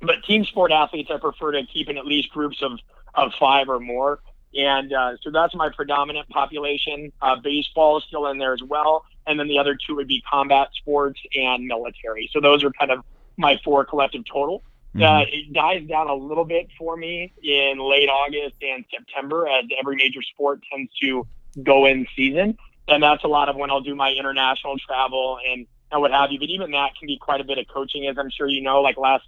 [0.01, 2.79] but team sport athletes, I prefer to keep in at least groups of
[3.13, 4.19] of five or more.
[4.56, 7.12] And uh, so that's my predominant population.
[7.22, 9.06] Uh, baseball is still in there as well.
[9.28, 12.30] And then the other two would be combat sports and military.
[12.32, 13.04] So those are kind of
[13.38, 14.63] my four collective total.
[14.98, 19.65] Uh, it dies down a little bit for me in late August and September as
[19.78, 21.28] every major sport tends to
[21.62, 22.58] go in season.
[22.88, 26.32] And that's a lot of when I'll do my international travel and, and what have
[26.32, 26.39] you.
[26.39, 28.82] But even that can be quite a bit of coaching, as I'm sure you know.
[28.82, 29.26] Like last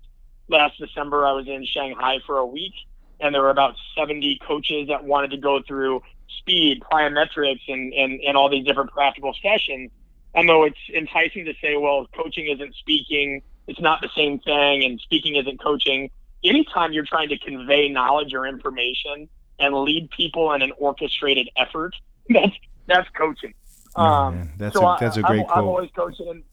[0.48, 2.74] last December, I was in Shanghai for a week,
[3.20, 6.02] and there were about 70 coaches that wanted to go through
[6.40, 9.92] speed, plyometrics, and, and, and all these different practical sessions.
[10.36, 14.84] And though it's enticing to say, well, coaching isn't speaking, it's not the same thing,
[14.84, 16.10] and speaking isn't coaching,
[16.44, 19.28] anytime you're trying to convey knowledge or information
[19.60, 21.96] and lead people in an orchestrated effort,
[22.30, 23.54] that's that's coaching.
[23.96, 25.58] Um, that's so a, that's a great I, I'm, quote.
[25.58, 26.44] I'm always coaching in.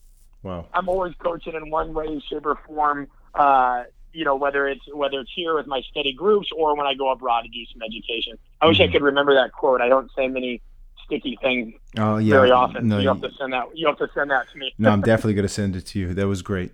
[0.43, 0.67] Wow.
[0.75, 3.09] I'm always coaching in one way, shape, or form.
[3.35, 6.95] Uh, you know, whether it's whether it's here with my study groups or when I
[6.95, 8.39] go abroad to do some education.
[8.61, 8.91] I wish mm-hmm.
[8.91, 9.81] I could remember that quote.
[9.81, 10.63] I don't say many
[11.05, 12.35] sticky things oh, yeah.
[12.35, 12.89] very often.
[12.89, 13.67] No, you have to send that.
[13.75, 14.73] You have to send that to me.
[14.79, 16.15] no, I'm definitely going to send it to you.
[16.15, 16.73] That was great.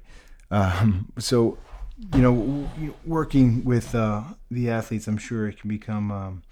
[0.50, 1.58] Um, so,
[2.14, 2.68] you know,
[3.04, 6.12] working with uh, the athletes, I'm sure it can become.
[6.12, 6.42] Um,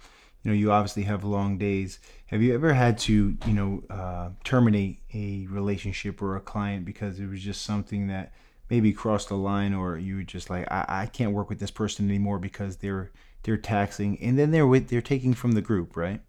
[0.43, 1.99] you know, you obviously have long days.
[2.27, 7.19] Have you ever had to, you know, uh, terminate a relationship or a client because
[7.19, 8.31] it was just something that
[8.69, 11.71] maybe crossed the line, or you were just like, I, I can't work with this
[11.71, 13.11] person anymore because they're
[13.43, 16.21] they're taxing, and then they're with they're taking from the group, right?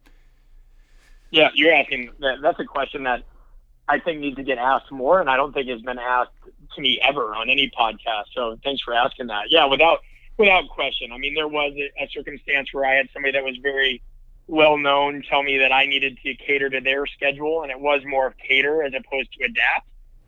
[1.30, 2.10] Yeah, you're asking.
[2.20, 3.24] That, that's a question that
[3.88, 6.30] I think needs to get asked more, and I don't think has been asked
[6.74, 8.26] to me ever on any podcast.
[8.34, 9.46] So thanks for asking that.
[9.50, 10.00] Yeah, without
[10.38, 11.12] without question.
[11.12, 14.02] I mean, there was a, a circumstance where I had somebody that was very
[14.46, 18.02] well known tell me that I needed to cater to their schedule, and it was
[18.04, 19.86] more of cater as opposed to adapt.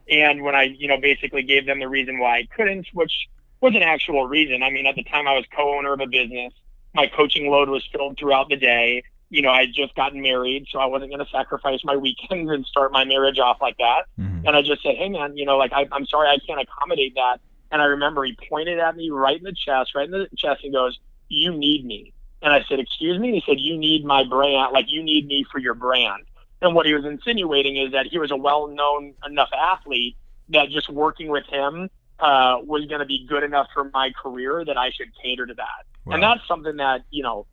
[0.09, 3.29] And when I, you know, basically gave them the reason why I couldn't, which
[3.61, 4.63] was an actual reason.
[4.63, 6.53] I mean, at the time I was co-owner of a business.
[6.95, 10.67] My coaching load was filled throughout the day you know, I had just gotten married,
[10.71, 14.03] so I wasn't going to sacrifice my weekends and start my marriage off like that.
[14.21, 14.47] Mm-hmm.
[14.47, 17.15] And I just said, hey, man, you know, like, I, I'm sorry I can't accommodate
[17.15, 17.39] that.
[17.73, 20.63] And I remember he pointed at me right in the chest, right in the chest,
[20.63, 22.13] and goes, you need me.
[22.43, 23.29] And I said, excuse me?
[23.29, 26.25] And He said, you need my brand, like, you need me for your brand.
[26.63, 30.17] And what he was insinuating is that he was a well known enough athlete
[30.51, 34.65] that just working with him uh, was going to be good enough for my career
[34.65, 35.67] that I should cater to that.
[36.05, 36.15] Wow.
[36.15, 37.47] And that's something that, you know,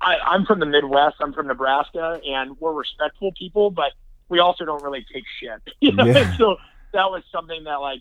[0.00, 1.16] I, I'm from the Midwest.
[1.20, 3.92] I'm from Nebraska, and we're respectful people, but
[4.30, 5.60] we also don't really take shit.
[5.80, 6.06] You know?
[6.06, 6.36] Yeah.
[6.38, 6.56] so
[6.92, 8.00] that was something that like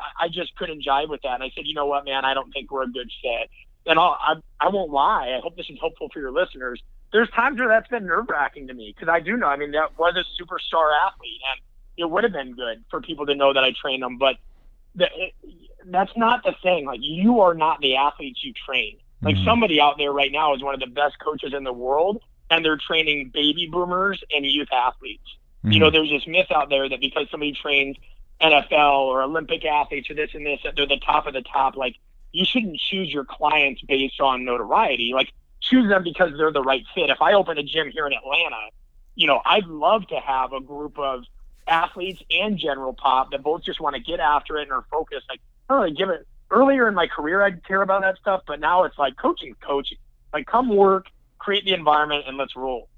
[0.00, 1.34] I, I just couldn't jive with that.
[1.34, 3.50] And I said, you know what, man, I don't think we're a good fit.
[3.86, 5.32] And I'll, I I won't lie.
[5.36, 6.82] I hope this is helpful for your listeners.
[7.12, 9.46] There's times where that's been nerve wracking to me because I do know.
[9.46, 11.60] I mean, that was a superstar athlete, and
[11.96, 14.18] it would have been good for people to know that I trained them.
[14.18, 14.36] But
[14.94, 15.32] the, it,
[15.86, 16.84] that's not the thing.
[16.84, 18.98] Like you are not the athletes you train.
[19.22, 19.44] Like mm-hmm.
[19.44, 22.64] somebody out there right now is one of the best coaches in the world, and
[22.64, 25.24] they're training baby boomers and youth athletes.
[25.58, 25.72] Mm-hmm.
[25.72, 27.96] You know, there's this myth out there that because somebody trains
[28.40, 31.76] NFL or Olympic athletes or this and this, that they're the top of the top.
[31.76, 31.96] Like,
[32.32, 35.12] you shouldn't choose your clients based on notoriety.
[35.14, 35.32] Like,
[35.68, 37.10] choose them because they're the right fit.
[37.10, 38.70] If I open a gym here in Atlanta,
[39.14, 41.24] you know, I'd love to have a group of
[41.66, 45.26] athletes and general pop that both just want to get after it and are focused.
[45.28, 48.42] Like, I don't really give it earlier in my career, I'd care about that stuff,
[48.46, 49.98] but now it's like coaching, coaching.
[50.32, 51.06] Like, come work,
[51.38, 52.88] create the environment, and let's roll.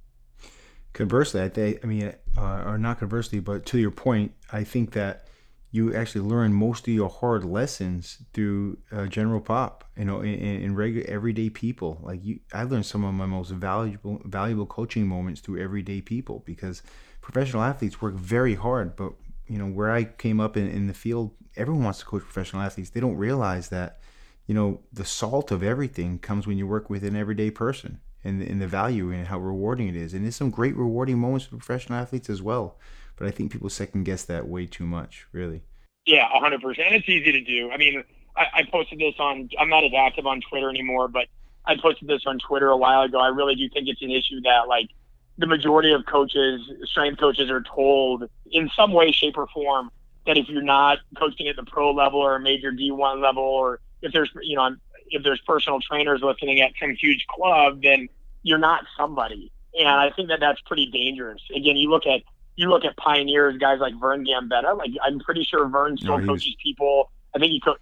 [0.93, 4.93] Conversely, I think, I mean, uh, or not conversely, but to your point, I think
[4.93, 5.29] that
[5.71, 10.35] you actually learn most of your hard lessons through uh, general pop, you know, in,
[10.35, 11.99] in regular everyday people.
[12.03, 16.43] Like you, I learned some of my most valuable valuable coaching moments through everyday people
[16.47, 16.83] because
[17.21, 19.13] professional athletes work very hard, but
[19.47, 22.63] you know, where I came up in, in the field, everyone wants to coach professional
[22.63, 22.91] athletes.
[22.91, 24.01] They don't realize that,
[24.47, 28.43] you know, the salt of everything comes when you work with an everyday person and,
[28.43, 30.15] and the value and how rewarding it is.
[30.15, 32.79] And there's some great rewarding moments for professional athletes as well.
[33.19, 35.63] But I think people second guess that way too much, really.
[36.07, 36.61] Yeah, 100%.
[36.79, 37.71] It's easy to do.
[37.71, 38.05] I mean,
[38.37, 41.27] I, I posted this on, I'm not as active on Twitter anymore, but
[41.67, 43.19] I posted this on Twitter a while ago.
[43.19, 44.89] I really do think it's an issue that, like,
[45.37, 49.91] the majority of coaches, strength coaches, are told in some way, shape, or form
[50.27, 53.81] that if you're not coaching at the pro level or a major D1 level, or
[54.03, 54.75] if there's you know
[55.11, 58.09] if there's personal trainers listening at some huge club, then
[58.43, 59.51] you're not somebody.
[59.79, 61.41] And I think that that's pretty dangerous.
[61.55, 62.23] Again, you look at
[62.59, 64.77] you look at pioneers, guys like Vern Gambetta.
[64.77, 67.09] Like I'm pretty sure Vern still no, coaches people.
[67.35, 67.77] I think he co-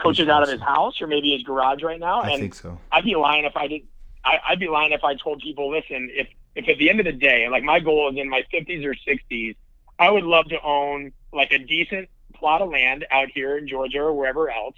[0.00, 2.22] coaches out of his house or maybe his garage right now.
[2.22, 2.80] I and think so.
[2.90, 3.82] I'd be lying if I did.
[4.24, 7.04] I, I'd be lying if I told people, listen, if if at the end of
[7.04, 9.54] the day, like my goal is in my 50s or 60s,
[9.98, 13.98] I would love to own like a decent plot of land out here in Georgia
[13.98, 14.76] or wherever else.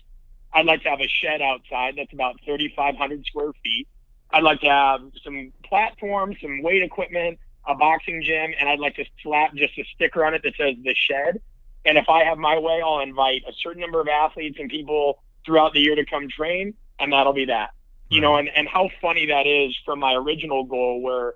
[0.52, 3.86] I'd like to have a shed outside that's about 3,500 square feet.
[4.32, 8.96] I'd like to have some platforms, some weight equipment, a boxing gym, and I'd like
[8.96, 11.40] to slap just a sticker on it that says the shed.
[11.84, 15.22] And if I have my way, I'll invite a certain number of athletes and people
[15.44, 17.70] throughout the year to come train, and that'll be that.
[18.10, 21.34] You know, and, and how funny that is from my original goal where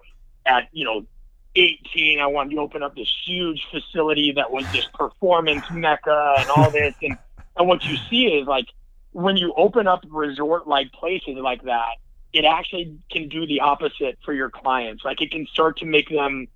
[0.48, 1.06] at you know
[1.54, 6.50] 18 i wanted to open up this huge facility that was this performance mecca and
[6.50, 7.16] all this and
[7.56, 8.66] and what you see is like
[9.12, 11.96] when you open up resort like places like that
[12.38, 16.08] it actually can do the opposite for your clients like it can start to make
[16.08, 16.46] them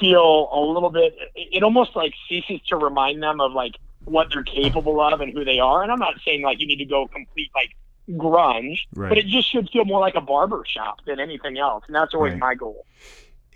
[0.00, 4.42] feel a little bit it almost like ceases to remind them of like what they're
[4.42, 7.06] capable of and who they are and i'm not saying like you need to go
[7.08, 7.70] complete like
[8.18, 9.08] grunge right.
[9.08, 12.14] but it just should feel more like a barber shop than anything else and that's
[12.14, 12.40] always right.
[12.40, 12.84] my goal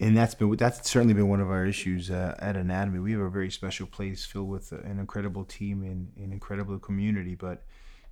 [0.00, 3.00] and that's been that's certainly been one of our issues uh, at Anatomy.
[3.00, 7.34] We have a very special place filled with an incredible team and an incredible community,
[7.34, 7.64] but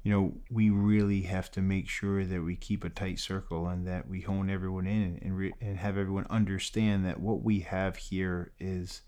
[0.06, 3.88] you know we really have to make sure that we keep a tight circle and
[3.88, 7.96] that we hone everyone in and re- and have everyone understand that what we have
[7.96, 9.02] here is.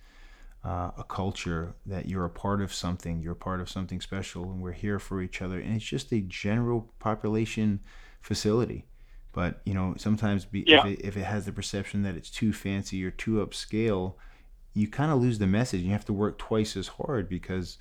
[0.65, 4.51] Uh, a culture that you're a part of something, you're a part of something special,
[4.51, 5.61] and we're here for each other.
[5.61, 7.79] And it's just a general population
[8.21, 8.85] facility
[9.39, 10.81] but you know, sometimes be, yeah.
[10.81, 14.15] if, it, if it has the perception that it's too fancy or too upscale,
[14.75, 15.83] you kind of lose the message.
[15.83, 17.79] You have to work twice as hard because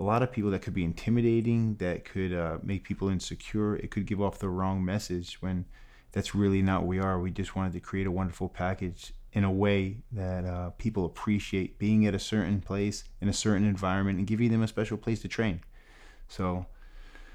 [0.00, 3.76] a lot of people that could be intimidating, that could uh, make people insecure.
[3.76, 5.66] It could give off the wrong message when
[6.12, 7.18] that's really not what we are.
[7.18, 11.78] We just wanted to create a wonderful package in a way that uh, people appreciate
[11.78, 15.22] being at a certain place in a certain environment and giving them a special place
[15.22, 15.60] to train.
[16.28, 16.66] So,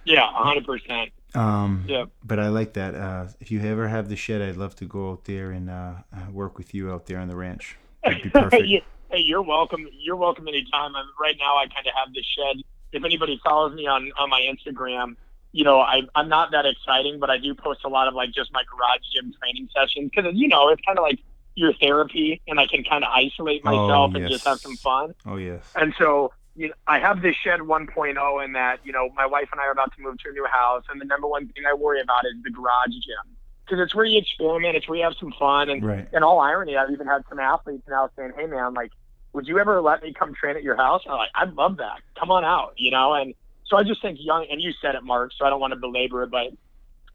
[0.05, 1.11] yeah, hundred percent.
[1.33, 2.05] Um, yeah.
[2.23, 2.95] But I like that.
[2.95, 5.93] Uh, if you ever have the shed, I'd love to go out there and uh,
[6.31, 7.77] work with you out there on the ranch.
[8.03, 8.83] That'd be perfect.
[9.09, 9.87] Hey, you're welcome.
[9.93, 10.95] You're welcome anytime.
[10.95, 12.63] I'm, right now, I kind of have the shed.
[12.91, 15.15] If anybody follows me on on my Instagram,
[15.51, 18.31] you know, I, I'm not that exciting, but I do post a lot of like
[18.31, 21.19] just my garage gym training sessions because you know it's kind of like
[21.55, 24.21] your therapy, and I can kind of isolate oh, myself oh, yes.
[24.21, 25.13] and just have some fun.
[25.25, 25.63] Oh yes.
[25.75, 29.47] And so you know, I have this shed 1.0 in that, you know, my wife
[29.51, 31.63] and I are about to move to a new house, and the number one thing
[31.69, 33.36] I worry about is the garage gym
[33.67, 36.07] because it's where you experiment, it's where you have some fun, and right.
[36.13, 38.91] in all irony, I've even had some athletes now saying, "Hey, man, like,
[39.33, 41.99] would you ever let me come train at your house?" I'm like, "I'd love that.
[42.19, 43.13] Come on out," you know.
[43.13, 43.33] And
[43.65, 45.79] so I just think young, and you said it, Marc, so I don't want to
[45.79, 46.47] belabor it, but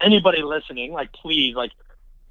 [0.00, 1.72] anybody listening, like, please, like,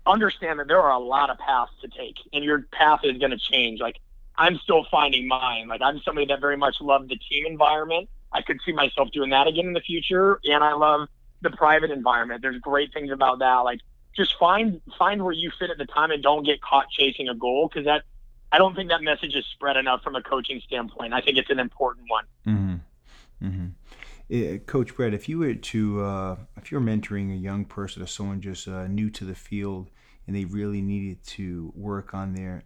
[0.05, 3.31] understand that there are a lot of paths to take, and your path is going
[3.31, 3.79] to change.
[3.79, 3.97] Like
[4.37, 5.67] I'm still finding mine.
[5.67, 8.09] Like I'm somebody that very much loved the team environment.
[8.31, 11.07] I could see myself doing that again in the future, and I love
[11.41, 12.41] the private environment.
[12.41, 13.57] There's great things about that.
[13.59, 13.79] Like
[14.15, 17.35] just find find where you fit at the time and don't get caught chasing a
[17.35, 18.03] goal because that
[18.51, 21.13] I don't think that message is spread enough from a coaching standpoint.
[21.13, 22.25] I think it's an important one.
[22.47, 23.47] Mm-hmm.
[23.47, 23.67] Mm-hmm.
[24.33, 28.07] Uh, Coach Brett, if you were to uh, if you're mentoring a young person or
[28.07, 29.89] someone just uh, new to the field
[30.27, 32.63] and they really needed to work on their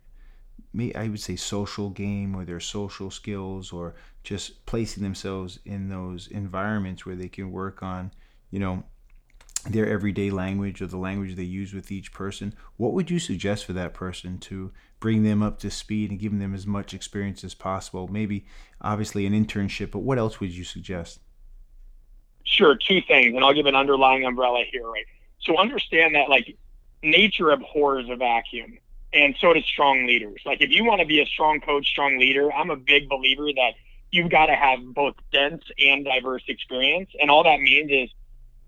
[0.95, 6.27] I would say social game or their social skills or just placing themselves in those
[6.27, 8.11] environments where they can work on,
[8.51, 8.83] you know,
[9.69, 12.53] their everyday language or the language they use with each person.
[12.77, 16.37] What would you suggest for that person to bring them up to speed and give
[16.37, 18.07] them as much experience as possible?
[18.07, 18.45] Maybe
[18.81, 21.19] obviously an internship, but what else would you suggest?
[22.43, 25.05] Sure, two things, and I'll give an underlying umbrella here, right?
[25.39, 26.55] So understand that like
[27.01, 28.77] nature abhors a vacuum
[29.13, 30.41] and so does strong leaders.
[30.45, 33.47] Like if you want to be a strong coach, strong leader, I'm a big believer
[33.55, 33.71] that
[34.11, 37.09] you've got to have both dense and diverse experience.
[37.19, 38.09] And all that means is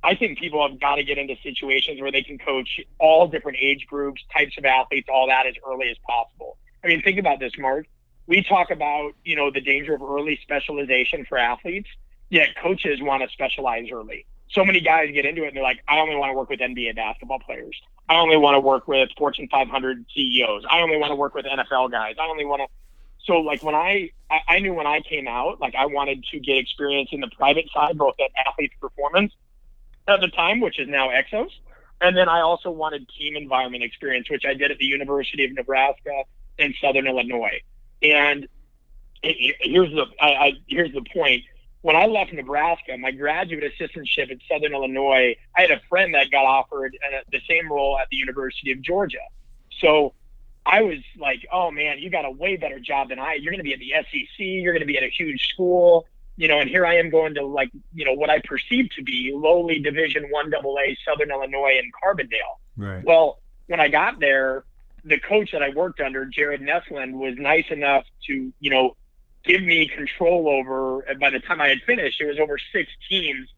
[0.08, 3.58] I think people have got to get into situations where they can coach all different
[3.60, 6.58] age groups, types of athletes, all that as early as possible.
[6.82, 7.88] I mean, think about this, Marc.
[8.26, 11.89] We talk about, you know, the danger of early specialization for athletes,
[12.30, 14.26] yet coaches want to specialize early.
[14.52, 16.62] So many guys get into it and they're like, I only want to work with
[16.62, 17.76] NBA basketball players.
[18.08, 20.63] I only want to work with Fortune 500 CEOs.
[20.72, 22.15] I only want to work with NFL guys.
[22.17, 22.67] I only want to.
[23.26, 24.12] So like when I,
[24.48, 27.65] I, knew when I came out, like I wanted to get experience in the private
[27.74, 29.34] side, both at athletes performance
[30.08, 31.50] at the time, which is now Exos.
[32.00, 35.54] And then I also wanted team environment experience, which I did at the University of
[35.54, 36.24] Nebraska
[36.58, 37.62] in Southern Illinois.
[38.04, 38.48] And
[39.24, 41.43] it, here's the I, I, here's the point
[41.82, 46.30] when I left Nebraska, my graduate assistantship at Southern Illinois, I had a friend that
[46.32, 49.26] got offered uh, the same role at the University of Georgia.
[49.80, 50.13] So
[50.65, 53.36] I was like, oh man, you got a way better job than I.
[53.36, 54.38] You're going to be at the SEC.
[54.38, 56.60] You're going to be at a huge school, you know.
[56.60, 59.80] And here I am going to like, you know, what I perceive to be lowly
[59.80, 62.58] Division One AA Southern Illinois and Carbondale.
[62.78, 63.04] Right.
[63.04, 64.63] Well, when I got there,
[65.04, 68.95] the coach that I worked under, Jared Nessland, was nice enough to, you know,
[69.43, 71.02] give me control over.
[71.02, 73.50] And By the time I had finished, it was over six teams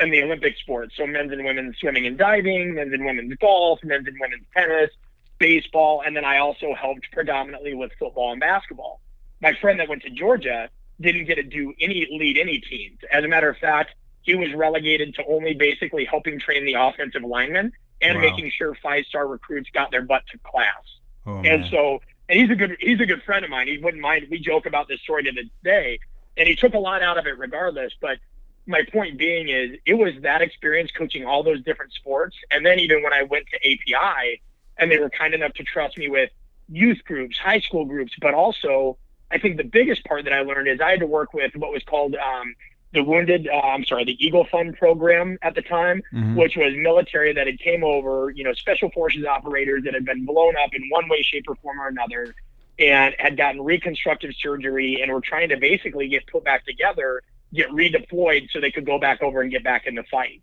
[0.00, 0.94] in the Olympic sports.
[0.96, 4.90] So men's and women's swimming and diving, men's and women's golf, men's and women's tennis,
[5.38, 9.00] baseball, and then I also helped predominantly with football and basketball.
[9.40, 10.68] My friend that went to Georgia
[11.00, 12.98] didn't get to do any lead any teams.
[13.10, 17.22] As a matter of fact, he was relegated to only basically helping train the offensive
[17.22, 18.22] linemen and wow.
[18.22, 20.82] making sure five star recruits got their butt to class.
[21.26, 23.68] Oh, and so and he's a good he's a good friend of mine.
[23.68, 24.26] He wouldn't mind.
[24.30, 25.98] We joke about this story to this day,
[26.36, 27.92] and he took a lot out of it regardless.
[28.00, 28.18] But
[28.66, 32.78] my point being is, it was that experience coaching all those different sports, and then
[32.78, 34.40] even when I went to API,
[34.78, 36.30] and they were kind enough to trust me with
[36.68, 38.96] youth groups, high school groups, but also
[39.34, 41.72] I think the biggest part that I learned is I had to work with what
[41.72, 42.54] was called um,
[42.92, 46.36] the wounded, uh, I'm sorry, the Eagle Fund program at the time, Mhm.
[46.36, 50.24] which was military that had came over, you know, special forces operators that had been
[50.24, 52.32] blown up in one way, shape, or form or another,
[52.78, 57.20] and had gotten reconstructive surgery and were trying to basically get put back together,
[57.52, 60.40] get redeployed so they could go back over and get back in the fight.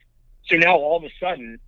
[0.48, 1.60] So now all of a sudden,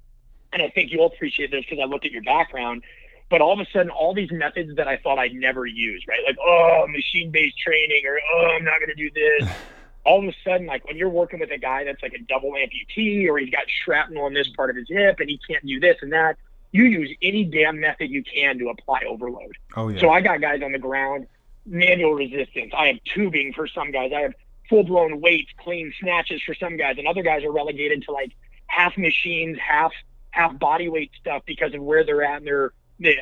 [0.51, 2.83] and I think you'll appreciate this because I looked at your background,
[3.29, 6.19] but all of a sudden, all these methods that I thought I'd never use, right?
[6.25, 9.49] Like, oh, machine based training, or oh, I'm not going to do this.
[10.05, 12.51] all of a sudden, like when you're working with a guy that's like a double
[12.51, 15.79] amputee, or he's got shrapnel in this part of his hip and he can't do
[15.79, 16.37] this and that,
[16.71, 19.55] you use any damn method you can to apply overload.
[19.75, 19.99] Oh yeah.
[19.99, 21.27] So I got guys on the ground,
[21.65, 22.73] manual resistance.
[22.75, 24.11] I have tubing for some guys.
[24.13, 24.33] I have
[24.69, 28.31] full blown weights, clean snatches for some guys, and other guys are relegated to like
[28.67, 29.93] half machines, half
[30.31, 33.15] half body weight stuff because of where they're at and their the,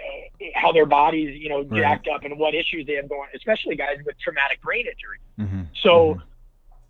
[0.55, 1.81] how their bodies, you know, Right.
[1.81, 5.17] jacked up and what issues they have going, especially guys with traumatic brain injury.
[5.39, 5.67] Mhm.
[5.81, 6.21] So,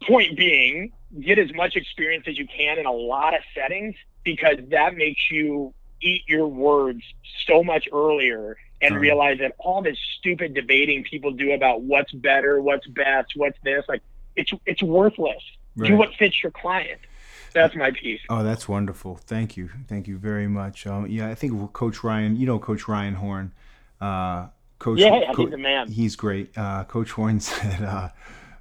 [0.08, 4.58] point being, get as much experience as you can in a lot of settings because
[4.70, 7.04] that makes you eat your words
[7.46, 9.02] so much earlier and Right.
[9.02, 13.86] realize that all this stupid debating people do about what's better, what's best, what's this,
[13.88, 14.02] like
[14.36, 15.44] it's it's worthless.
[15.78, 17.00] Do what fits your client.
[17.54, 18.20] That's my piece.
[18.30, 19.16] Oh, that's wonderful.
[19.18, 19.70] Thank you.
[19.88, 20.86] Thank you very much.
[20.88, 23.52] Um, yeah, I think Coach Ryan, you know Coach Ryan Horn.
[24.00, 24.48] Uh,
[24.80, 25.92] Coach, Yeah, Co- he's a man.
[25.92, 26.58] He's great.
[26.58, 28.10] Uh, Coach Horn said uh,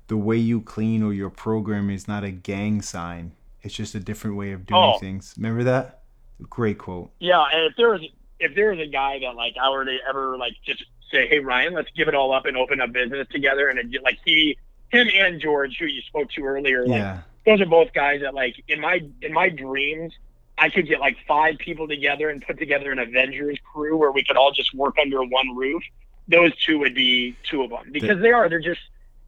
[0.08, 3.32] the way you clean or your program is not a gang sign.
[3.62, 4.98] It's just a different way of doing Oh.
[4.98, 5.34] things.
[5.36, 6.00] Remember that?
[6.48, 7.10] Great quote.
[7.20, 8.02] Yeah, and if there was
[8.38, 11.38] if there was a guy that like I were to ever like just say, hey
[11.40, 14.56] Ryan, let's give it all up and open up business together, and it, like he,
[14.90, 17.20] him and George, who you spoke to earlier, like Yeah.
[17.46, 20.12] Those are both guys that like in my in my dreams
[20.60, 24.22] I could get like five people together and put together an Avengers crew where we
[24.22, 25.82] could all just work under one roof.
[26.28, 28.80] Those two would be two of them because they are they're just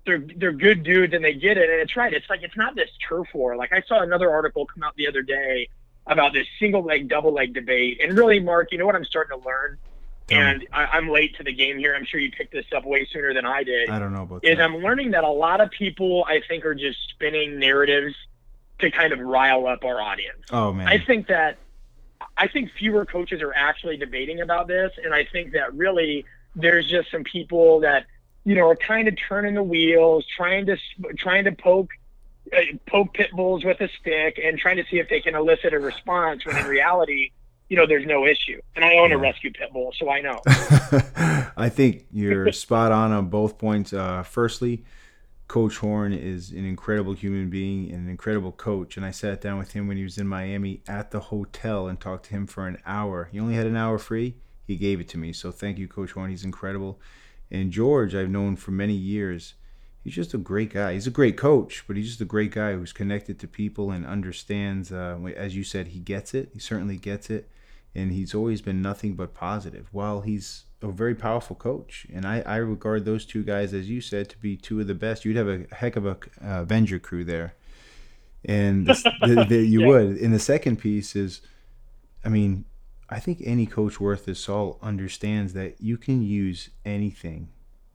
[0.04, 2.12] they're they're good dudes and they get it and it's right.
[2.12, 3.56] It's like it's not this turf war.
[3.56, 5.68] Like I saw another article come out the other day
[6.06, 9.38] about this single leg double leg debate and really Marc, you know what I'm starting
[9.38, 9.78] to learn.
[10.30, 11.94] And I, I'm late to the game here.
[11.94, 14.44] I'm sure you picked this up way sooner than I did I don't know about
[14.44, 14.62] is that.
[14.62, 18.14] I'm learning that a lot of people I think are just spinning narratives
[18.78, 20.44] to kind of rile up our audience.
[20.50, 20.88] oh man.
[20.88, 21.58] I think that
[22.36, 26.86] I think fewer coaches are actually debating about this, and I think that really there's
[26.86, 28.06] just some people that
[28.44, 30.76] you know are kind of turning the wheels, trying to
[31.16, 31.90] trying to poke
[32.56, 35.72] uh, poke pit bulls with a stick, and trying to see if they can elicit
[35.72, 36.44] a response.
[36.46, 37.32] When in reality,
[37.72, 38.60] you know, there's no issue.
[38.76, 40.42] And I own a rescue pit bull, so I know.
[41.56, 43.94] I think you're spot on on both points.
[43.94, 44.84] Uh, firstly,
[45.48, 48.98] Coach Horn is an incredible human being and an incredible coach.
[48.98, 51.98] And I sat down with him when he was in Miami at the hotel and
[51.98, 53.30] talked to him for an hour.
[53.32, 54.34] He only had an hour free.
[54.66, 55.32] He gave it to me.
[55.32, 56.28] So thank you, Coach Horn.
[56.28, 57.00] He's incredible.
[57.50, 59.54] And George, I've known for many years.
[60.04, 60.92] He's just a great guy.
[60.92, 64.04] He's a great coach, but he's just a great guy who's connected to people and
[64.04, 64.92] understands.
[64.92, 66.50] Uh, as you said, he gets it.
[66.52, 67.48] He certainly gets it
[67.94, 69.88] and he's always been nothing but positive.
[69.92, 74.00] While he's a very powerful coach, and I, I regard those two guys, as you
[74.00, 75.24] said, to be two of the best.
[75.24, 76.10] You'd have a heck of a
[76.42, 77.54] uh, Avenger crew there,
[78.44, 78.86] and
[79.20, 79.86] the, the, you Yeah.
[79.86, 80.16] would.
[80.18, 81.40] And the second piece is,
[82.24, 82.64] I mean,
[83.08, 87.50] I think any coach worth his salt understands that you can use anything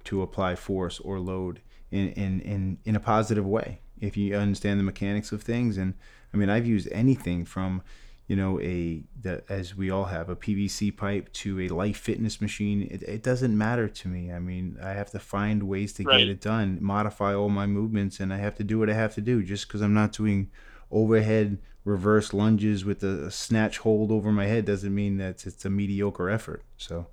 [0.05, 4.79] to apply force or load in in in, in a positive way if you understand
[4.79, 5.77] the mechanics of things.
[5.77, 5.95] And
[6.33, 7.81] I mean, I've used anything from
[8.27, 12.41] you know a the, as we all have a PVC pipe to a life fitness
[12.41, 16.03] machine it, it doesn't matter to me I mean I have to find ways to
[16.03, 16.19] Right.
[16.19, 19.15] get it done modify all my movements and I have to do what I have
[19.15, 20.51] to do just because I'm not doing
[20.91, 25.69] overhead reverse lunges with a, snatch hold over my head doesn't mean that it's a
[25.69, 27.07] mediocre effort so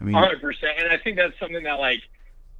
[0.00, 0.78] I mean hundred percent.
[0.78, 2.02] And I think that's something that like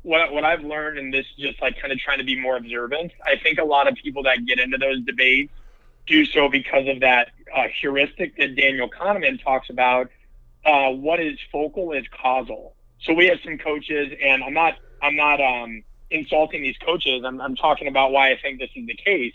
[0.02, 3.12] what what I've learned in this just like kind of trying to be more observant.
[3.24, 5.52] I think a lot of people that get into those debates
[6.08, 10.10] do so because of that uh, heuristic that Daniel Kahneman talks about.
[10.64, 12.74] Uh, what is focal is causal.
[13.00, 17.22] So we have some coaches, and I'm not I'm not um, insulting these coaches.
[17.24, 19.34] I'm, I'm talking about why I think this is the case.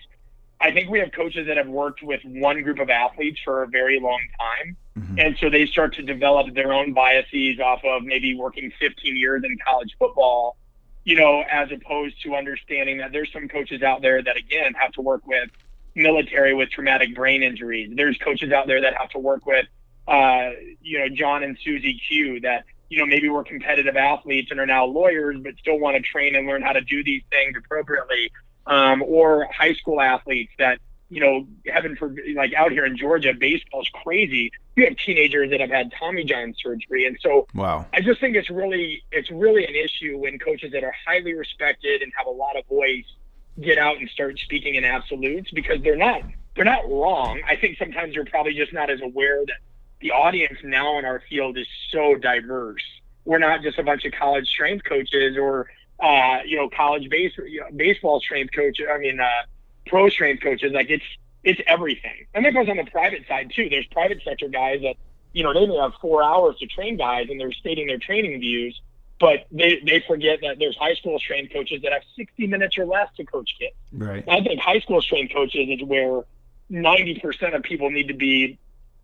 [0.59, 3.67] I think we have coaches that have worked with one group of athletes for a
[3.67, 4.78] very long time.
[4.97, 5.26] Mhm.
[5.26, 9.43] And so they start to develop their own biases off of maybe working 15 years
[9.43, 10.55] in college football,
[11.03, 14.91] you know, as opposed to understanding that there's some coaches out there that, again, have
[14.93, 15.49] to work with
[15.96, 17.91] military with traumatic brain injuries.
[17.96, 19.66] There's coaches out there that have to work with,
[20.08, 24.60] uh, you know, John and Susie Q that, you know, maybe were competitive athletes and
[24.60, 27.56] are now lawyers, but still want to train and learn how to do these things
[27.58, 28.32] appropriately.
[28.66, 30.80] Um, or high school athletes that,
[31.10, 34.52] you know, heaven for like out here in Georgia, baseball's crazy.
[34.76, 37.06] You have teenagers that have had Tommy John surgery.
[37.06, 40.84] And so wow I just think it's really it's really an issue when coaches that
[40.84, 43.06] are highly respected and have a lot of voice
[43.62, 46.22] get out and start speaking in absolutes because they're not
[46.56, 47.41] they're not wrong.
[47.47, 49.58] I think sometimes you're probably just not as aware that
[50.01, 52.84] the audience now in our field is so diverse.
[53.26, 55.68] We're not just a bunch of college strength coaches or
[55.99, 58.86] uh, you know college base you know, baseball strength coaches.
[58.91, 59.30] I mean, uh,
[59.88, 60.72] pro strength coaches.
[60.74, 61.06] Like it's
[61.43, 63.70] it's everything, and that goes on the private side too.
[63.70, 64.95] There's private sector guys that
[65.32, 68.39] you know they may have four hours to train guys, and they're stating their training
[68.39, 68.80] views
[69.20, 72.86] but they, they forget that there's high school strength coaches that have 60 minutes or
[72.86, 73.76] less to coach kids.
[73.91, 74.24] Right.
[74.28, 76.24] I think high school strength coaches is where
[76.72, 78.57] 90% of people need to be,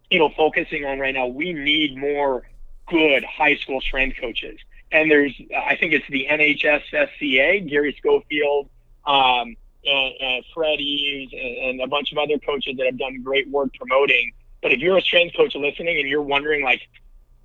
[0.10, 1.28] you know, focusing on right now.
[1.28, 2.43] We need more
[2.88, 4.60] good high school strength coaches.
[4.91, 8.70] And there's, I think it's the NHSSCA, Gary Schofield,
[9.05, 9.55] um,
[9.86, 13.49] and, and Fred Eaves, and, and a bunch of other coaches that have done great
[13.49, 14.34] work promoting.
[14.62, 16.82] But if you're a strength coach listening and you're wondering, like,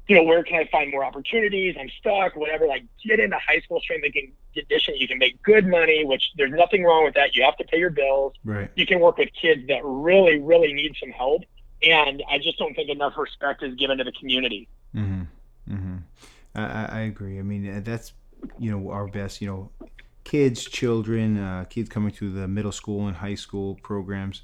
[0.07, 1.77] you know, where can I find more opportunities?
[1.79, 2.67] I'm stuck, whatever.
[2.67, 5.01] Like, get into high school strength and conditioning.
[5.01, 7.35] You can make good money, which there's nothing wrong with that.
[7.35, 8.35] You have to pay your bills.
[8.45, 8.71] Right.
[8.75, 11.43] You can work with kids that really, really need some help.
[11.83, 14.69] And I just don't think enough respect is given to the community.
[14.95, 15.75] Mm-hmm.
[15.75, 15.97] Mm-hmm.
[16.55, 17.39] I, I agree.
[17.39, 18.13] I mean, that's
[18.59, 19.41] you know our best.
[19.41, 19.89] You know,
[20.25, 24.43] kids, children, uh, kids coming through the middle school and high school programs.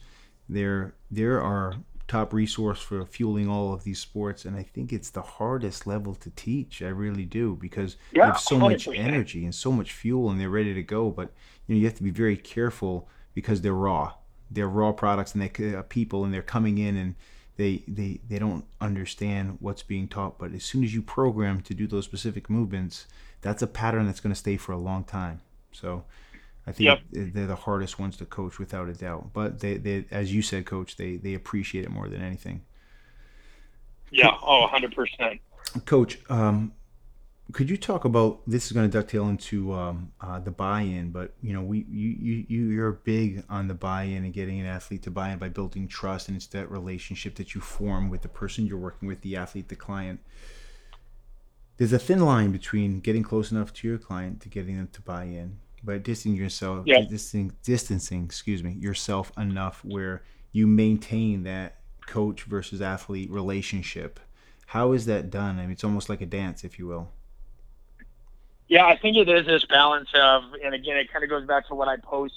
[0.48, 1.74] There, there are
[2.10, 6.12] top resource for fueling all of these sports and i think it's the hardest level
[6.16, 6.82] to teach.
[6.82, 8.60] I really do because yeah, you have so 100%.
[8.60, 11.32] much energy and so much fuel and they're ready to go but
[11.66, 14.14] you know you have to be very careful because they're raw.
[14.50, 17.14] They're raw products and they uh, people and they're coming in and
[17.56, 21.74] they they they don't understand what's being taught but as soon as you program to
[21.74, 23.06] do those specific movements
[23.40, 25.40] that's a pattern that's going to stay for a long time.
[25.70, 26.04] So
[26.66, 27.00] I think yep.
[27.10, 29.32] they're the hardest ones to coach without a doubt.
[29.32, 32.62] But they, they, as you said, coach, they they appreciate it more than anything.
[34.10, 34.36] Yeah.
[34.42, 35.40] Oh, 100 percent.
[35.86, 36.72] Coach, um,
[37.52, 38.66] could you talk about this?
[38.66, 42.68] Is going to dovetail into um, uh, the buy-in, but you know, we you you
[42.68, 46.28] you're big on the buy-in and getting an athlete to buy in by building trust,
[46.28, 49.68] and it's that relationship that you form with the person you're working with, the athlete,
[49.68, 50.20] the client.
[51.78, 55.00] There's a thin line between getting close enough to your client to getting them to
[55.00, 57.00] buy in but distancing yourself, yeah.
[57.00, 60.22] distancing, distancing, excuse me, yourself enough where
[60.52, 61.76] you maintain that
[62.06, 64.20] coach versus athlete relationship.
[64.66, 65.58] How is that done?
[65.58, 67.10] I mean, it's almost like a dance, if you will.
[68.68, 71.66] Yeah, I think it is this balance of, and again, it kind of goes back
[71.68, 72.34] to what I post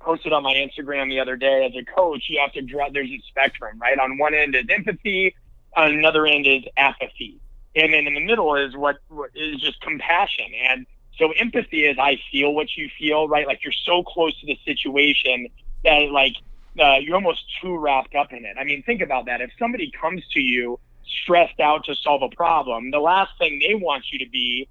[0.00, 1.64] posted on my Instagram the other day.
[1.64, 2.90] As a coach, you have to draw.
[2.90, 3.98] There's a spectrum, right?
[3.98, 5.34] On one end is empathy,
[5.76, 7.40] on another end is apathy,
[7.74, 10.86] and then in the middle is what, what is just compassion and
[11.18, 13.46] so empathy is I feel what you feel, right?
[13.46, 15.48] Like you're so close to the situation
[15.84, 16.34] that like
[16.78, 18.56] uh, you're almost too wrapped up in it.
[18.58, 19.40] I mean, think about that.
[19.40, 23.74] If somebody comes to you stressed out to solve a problem, the last thing they
[23.74, 24.68] want you to be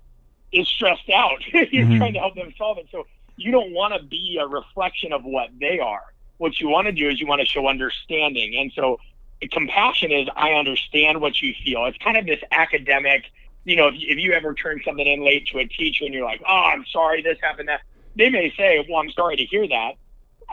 [0.51, 1.41] is stressed out.
[1.53, 1.97] you're mm-hmm.
[1.97, 2.87] trying to help them solve it.
[2.91, 3.05] So
[3.37, 6.03] you don't want to be a reflection of what they are.
[6.37, 8.55] What you want to do is you want to show understanding.
[8.59, 8.99] And so
[9.51, 11.85] compassion is I understand what you feel.
[11.85, 13.25] It's kind of this academic
[13.63, 16.25] you know, if, if you ever turn something in late to a teacher and you're
[16.25, 17.81] like, oh, I'm sorry, this happened, that,
[18.15, 19.93] they may say, well, I'm sorry to hear that.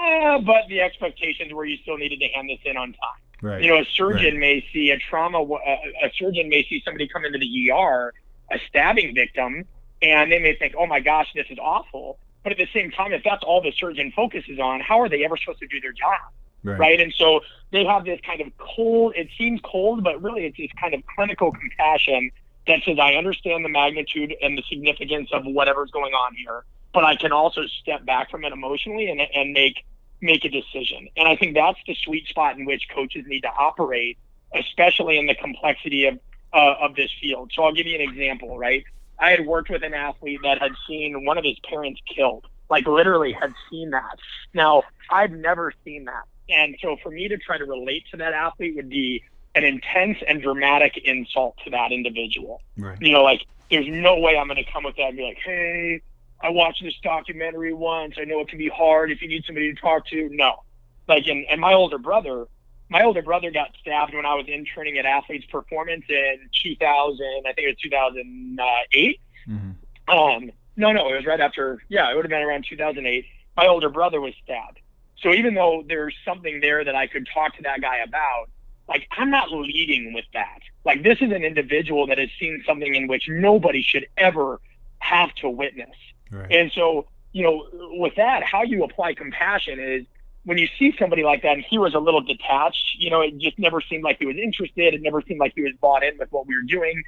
[0.00, 3.20] Uh, but the expectations were you still needed to hand this in on time.
[3.40, 3.62] Right.
[3.62, 4.40] You know, a surgeon right.
[4.40, 8.12] may see a trauma, a, a surgeon may see somebody come into the ER,
[8.50, 9.64] a stabbing victim,
[10.02, 12.18] and they may think, oh my gosh, this is awful.
[12.42, 15.24] But at the same time, if that's all the surgeon focuses on, how are they
[15.24, 16.20] ever supposed to do their job?
[16.64, 16.78] Right.
[16.78, 17.00] right.
[17.00, 17.40] And so
[17.72, 21.02] they have this kind of cold, it seems cold, but really it's this kind of
[21.14, 22.30] clinical compassion
[22.68, 26.64] that says I understand the magnitude and the significance of whatever's going on here,
[26.94, 29.84] but I can also step back from it emotionally and, and make
[30.20, 31.08] make a decision.
[31.16, 34.18] And I think that's the sweet spot in which coaches need to operate,
[34.54, 36.18] especially in the complexity of
[36.52, 37.52] uh, of this field.
[37.54, 38.84] So I'll give you an example, right?
[39.18, 42.86] I had worked with an athlete that had seen one of his parents killed, like
[42.86, 44.18] literally had seen that.
[44.54, 46.24] Now, I've never seen that.
[46.48, 49.22] And so for me to try to relate to that athlete would be
[49.59, 52.62] an intense and dramatic insult to that individual.
[52.76, 52.96] Right.
[53.00, 55.38] You know, like there's no way I'm going to come with that and be like,
[55.44, 56.00] hey,
[56.40, 58.14] I watched this documentary once.
[58.18, 60.28] I know it can be hard if you need somebody to talk to.
[60.30, 60.62] No.
[61.09, 62.46] Like, and, and my older brother,
[62.88, 67.52] my older brother got stabbed when I was interning at Athletes Performance in 2000, I
[67.52, 69.20] think it was 2008.
[69.48, 70.11] Mm-hmm.
[70.11, 73.26] Um, no, no, it was right after, yeah, it would have been around 2008.
[73.56, 74.78] My older brother was stabbed.
[75.20, 78.48] So even though there's something there that I could talk to that guy about,
[78.89, 80.61] like I'm not leading with that.
[80.84, 84.61] Like this is an individual that has seen something in which nobody should ever
[84.99, 85.95] have to witness.
[86.30, 86.51] Right.
[86.51, 87.66] And so, you know,
[87.99, 90.07] with that, how you apply compassion is
[90.45, 93.36] when you see somebody like that and he was a little detached, you know, it
[93.39, 94.95] just never seemed like he was interested.
[94.95, 97.03] It never seemed like he was bought in with what we were doing.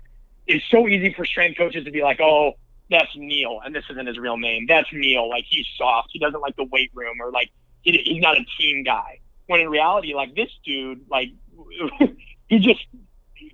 [0.46, 2.54] It's so easy for strength coaches to be like, oh,
[2.90, 4.66] that's Neil, and this isn't his real name.
[4.68, 5.28] That's Neil.
[5.28, 6.08] Like he's soft.
[6.12, 7.50] He doesn't like the weight room, or like
[7.82, 9.20] he, he's not a team guy.
[9.46, 11.28] When in reality, like this dude, like
[12.48, 12.80] he just.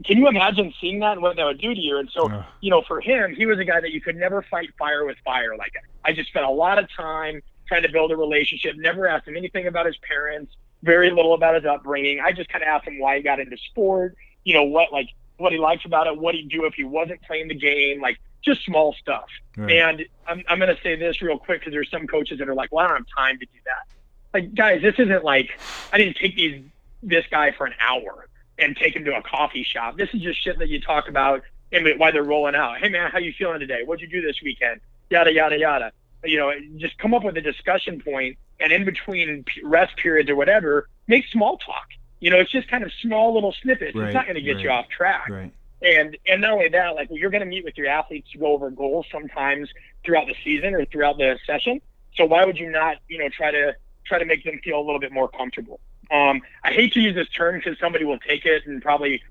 [0.05, 1.99] Can you imagine seeing that and what that would do to you?
[1.99, 2.45] And so, Ugh.
[2.61, 5.17] you know, for him, he was a guy that you could never fight fire with
[5.25, 5.57] fire.
[5.57, 5.73] Like
[6.05, 8.77] I just spent a lot of time trying to build a relationship.
[8.77, 10.55] Never asked him anything about his parents.
[10.83, 12.21] Very little about his upbringing.
[12.21, 14.17] I just kind of asked him why he got into sport.
[14.45, 17.23] You know what, like what he likes about it, what he'd do if he wasn't
[17.23, 19.27] playing the game, like just small stuff.
[19.57, 19.73] Right.
[19.73, 22.55] And I'm, I'm going to say this real quick because there's some coaches that are
[22.55, 23.87] like, well, I don't have time to do that.
[24.33, 25.51] Like, guys, this isn't like
[25.93, 26.63] I didn't take these
[27.07, 28.29] this guy for an hour
[28.59, 29.97] and take him to a coffee shop.
[29.97, 31.43] This is just shit that you talk about
[31.73, 32.79] and why they're rolling out.
[32.79, 33.83] Hey, man, how you feeling today?
[33.85, 34.81] What'd you do this weekend?
[35.11, 35.93] Yada yada yada.
[36.25, 40.37] You know, just come up with a discussion point, and in between rest periods or
[40.37, 41.87] whatever, make small talk.
[42.19, 43.95] You know, it's just kind of small little snippets.
[43.95, 45.29] Right, it's not going to get you off track.
[45.29, 45.53] Right.
[45.83, 48.47] And and not only that, like you're going to meet with your athletes to go
[48.47, 49.69] over goals sometimes
[50.05, 51.81] throughout the season or throughout the session.
[52.17, 53.77] So why would you not, you know, try to
[54.07, 55.81] try to make them feel a little bit more comfortable?
[56.11, 59.23] Um, I hate to use this term because somebody will take it and probably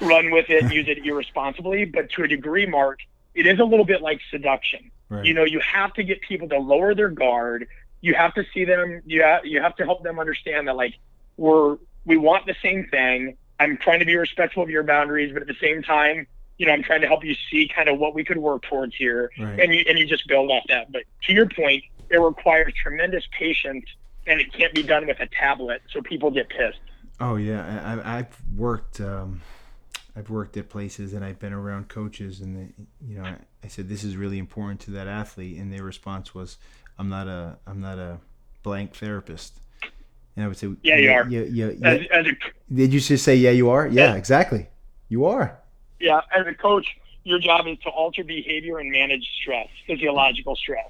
[0.00, 1.84] run with it, and use it irresponsibly.
[1.84, 3.00] But to a degree, Marc,
[3.34, 4.90] it is a little bit like seduction.
[5.08, 5.24] Right.
[5.24, 7.66] You know, you have to get people to lower their guard.
[8.00, 9.02] You have to see them.
[9.04, 10.94] You have, you have to help them understand that like
[11.36, 13.36] we're we want the same thing.
[13.58, 16.72] I'm trying to be respectful of your boundaries, but at the same time, you know,
[16.72, 19.60] I'm trying to help you see kind of what we could work towards here, Right.
[19.60, 20.90] and you and you just build off that.
[20.92, 23.84] But to your point, it requires tremendous patience,
[24.26, 26.78] and it can't be done with a tablet, so people get pissed.
[27.20, 29.00] Oh yeah, I, I've worked.
[29.00, 29.40] Um,
[30.16, 32.72] I've worked at places and I've been around coaches, and they,
[33.06, 36.34] you know, I, I said this is really important to that athlete, and their response
[36.34, 36.58] was,
[36.98, 38.18] "I'm not a, I'm not a
[38.62, 39.58] blank therapist."
[40.36, 41.28] And I would say, Yeah, you are.
[41.28, 41.88] Yeah, yeah, yeah.
[41.88, 43.86] As, as a Did you just say, "Yeah, you are"?
[43.86, 44.14] Yeah, Yeah.
[44.16, 44.68] exactly.
[45.08, 45.58] You are.
[45.98, 46.86] Yeah, as a coach,
[47.24, 50.88] your job is to alter behavior and manage stress, physiological stress.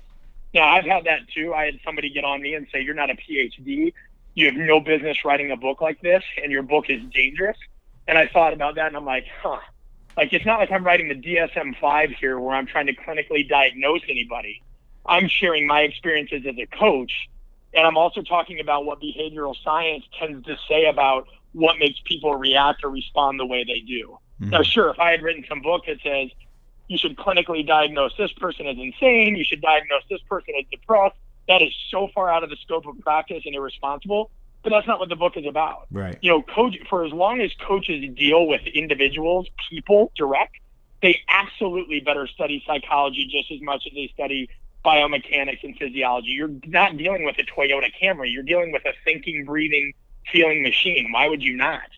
[0.53, 1.55] Now, I've had that too.
[1.55, 3.93] I had somebody get on me and say, You're not a PhD.
[4.35, 7.57] You have no business writing a book like this, and your book is dangerous.
[8.09, 9.59] And I thought about that, and I'm like, Huh.
[10.17, 13.49] Like, it's not like I'm writing the DSM 5 here where I'm trying to clinically
[13.49, 14.63] diagnose anybody.
[15.07, 17.29] I'm sharing my experiences as a coach,
[17.73, 22.35] and I'm also talking about what behavioral science tends to say about what makes people
[22.35, 24.19] react or respond the way they do.
[24.41, 24.63] Now, mm-hmm.
[24.63, 26.31] sure, if I had written some book that says
[26.91, 31.15] you should clinically diagnose this person as insane, you should diagnose this person as depressed,
[31.47, 34.29] that is so far out of the scope of practice and irresponsible.
[34.65, 35.87] But that's not what the book is about.
[35.93, 36.19] Right.
[36.21, 40.57] You know, coach for as long as coaches deal with individuals, people direct,
[41.01, 44.51] they absolutely better study psychology just as much as they study
[44.85, 46.31] biomechanics and physiology.
[46.31, 48.33] You're not dealing with a Toyota Camry.
[48.33, 49.95] You're dealing with a thinking, breathing,
[50.33, 51.13] feeling machine.
[51.13, 51.89] Why would you not?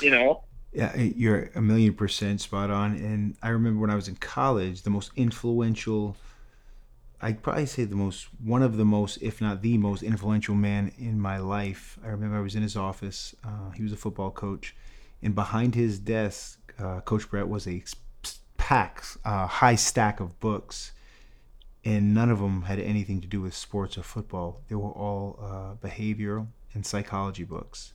[0.00, 0.42] You know?
[0.72, 2.92] Yeah, you're a million percent spot on.
[2.96, 6.16] And I remember when I was in college, the most influential,
[7.20, 10.92] I'd probably say the most, one of the most, if not the most influential man
[10.96, 11.98] in my life.
[12.04, 13.34] I remember I was in his office.
[13.44, 14.76] Uh, he was a football coach.
[15.22, 17.82] And behind his desk, uh, Coach Brett was a
[18.56, 20.92] pack, uh, high stack of books.
[21.84, 24.60] And none of them had anything to do with sports or football.
[24.68, 27.92] They were all uh, behavioral and psychology books.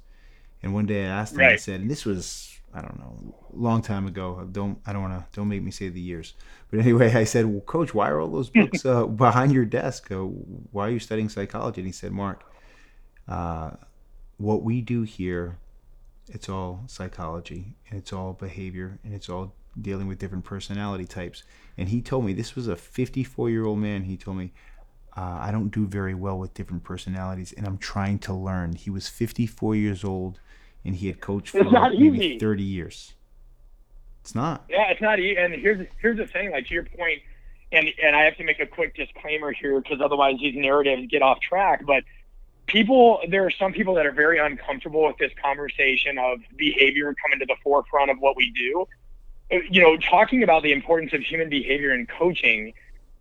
[0.61, 3.81] And one day I asked him, I said, and this was, I don't know, long
[3.81, 4.45] time ago.
[4.51, 6.33] Don't, I don't want to, don't make me say the years.
[6.69, 10.11] But anyway, I said, well, coach, why are all those books uh, behind your desk?
[10.11, 11.79] Uh, why are you studying psychology?
[11.79, 12.43] And he said, Marc,
[13.29, 13.71] uh,
[14.37, 15.57] what we do here,
[16.27, 21.43] it's all psychology and it's all behavior and it's all dealing with different personality types.
[21.77, 24.03] And he told me, this was a 54 year old man.
[24.03, 24.51] He told me,
[25.15, 28.73] uh, I don't do very well with different personalities and I'm trying to learn.
[28.73, 30.41] He was 54 years old
[30.85, 32.37] and he had coached for maybe.
[32.39, 33.13] 30 years.
[34.21, 34.65] It's not.
[34.69, 35.19] Yeah, it's not.
[35.19, 36.51] And here's here's the thing.
[36.51, 37.21] Like to your point,
[37.71, 41.21] and and I have to make a quick disclaimer here because otherwise these narratives get
[41.21, 41.85] off track.
[41.85, 42.03] But
[42.65, 47.39] people, there are some people that are very uncomfortable with this conversation of behavior coming
[47.39, 48.87] to the forefront of what we do.
[49.51, 52.73] Uh, You know, talking about the importance of human behavior in coaching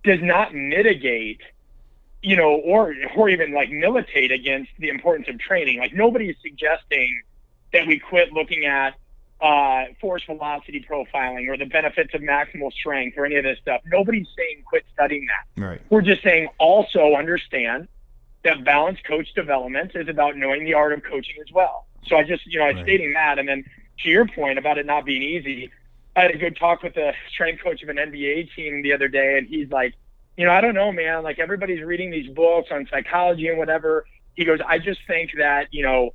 [0.04, 1.40] does not mitigate
[2.22, 5.78] you know, or or even like militate against the importance of training.
[5.78, 7.22] Like nobody's suggesting
[7.74, 8.94] that we quit looking at
[9.40, 13.82] uh, force velocity profiling or the benefits of maximal strength or any of this stuff.
[13.84, 15.62] Nobody's saying quit studying that.
[15.62, 15.80] Right.
[15.90, 17.88] We're just saying also understand
[18.44, 21.86] that balanced coach development is about knowing the art of coaching as well.
[22.06, 22.84] So I just, you know, I'm Right.
[22.84, 23.38] stating that.
[23.38, 23.64] And then
[24.02, 25.70] to your point about it not being easy,
[26.16, 29.08] I had a good talk with the strength coach of an NBA team the other
[29.08, 29.94] day, and he's like,
[30.36, 31.22] you know, I don't know, man.
[31.22, 34.04] Like everybody's reading these books on psychology and whatever.
[34.34, 36.10] He goes, I just think that, you know,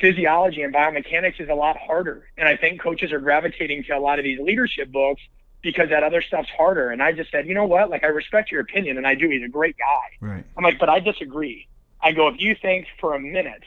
[0.00, 2.28] physiology and biomechanics is a lot harder.
[2.36, 5.22] And I think coaches are gravitating to a lot of these leadership books
[5.62, 6.90] because that other stuff's harder.
[6.90, 7.90] And I just said, you know what?
[7.90, 9.28] Like, I respect your opinion, and I do.
[9.28, 10.26] He's a great guy.
[10.26, 10.44] Right.
[10.56, 11.68] I'm like, but I disagree.
[12.02, 13.62] I go, if you think for a minute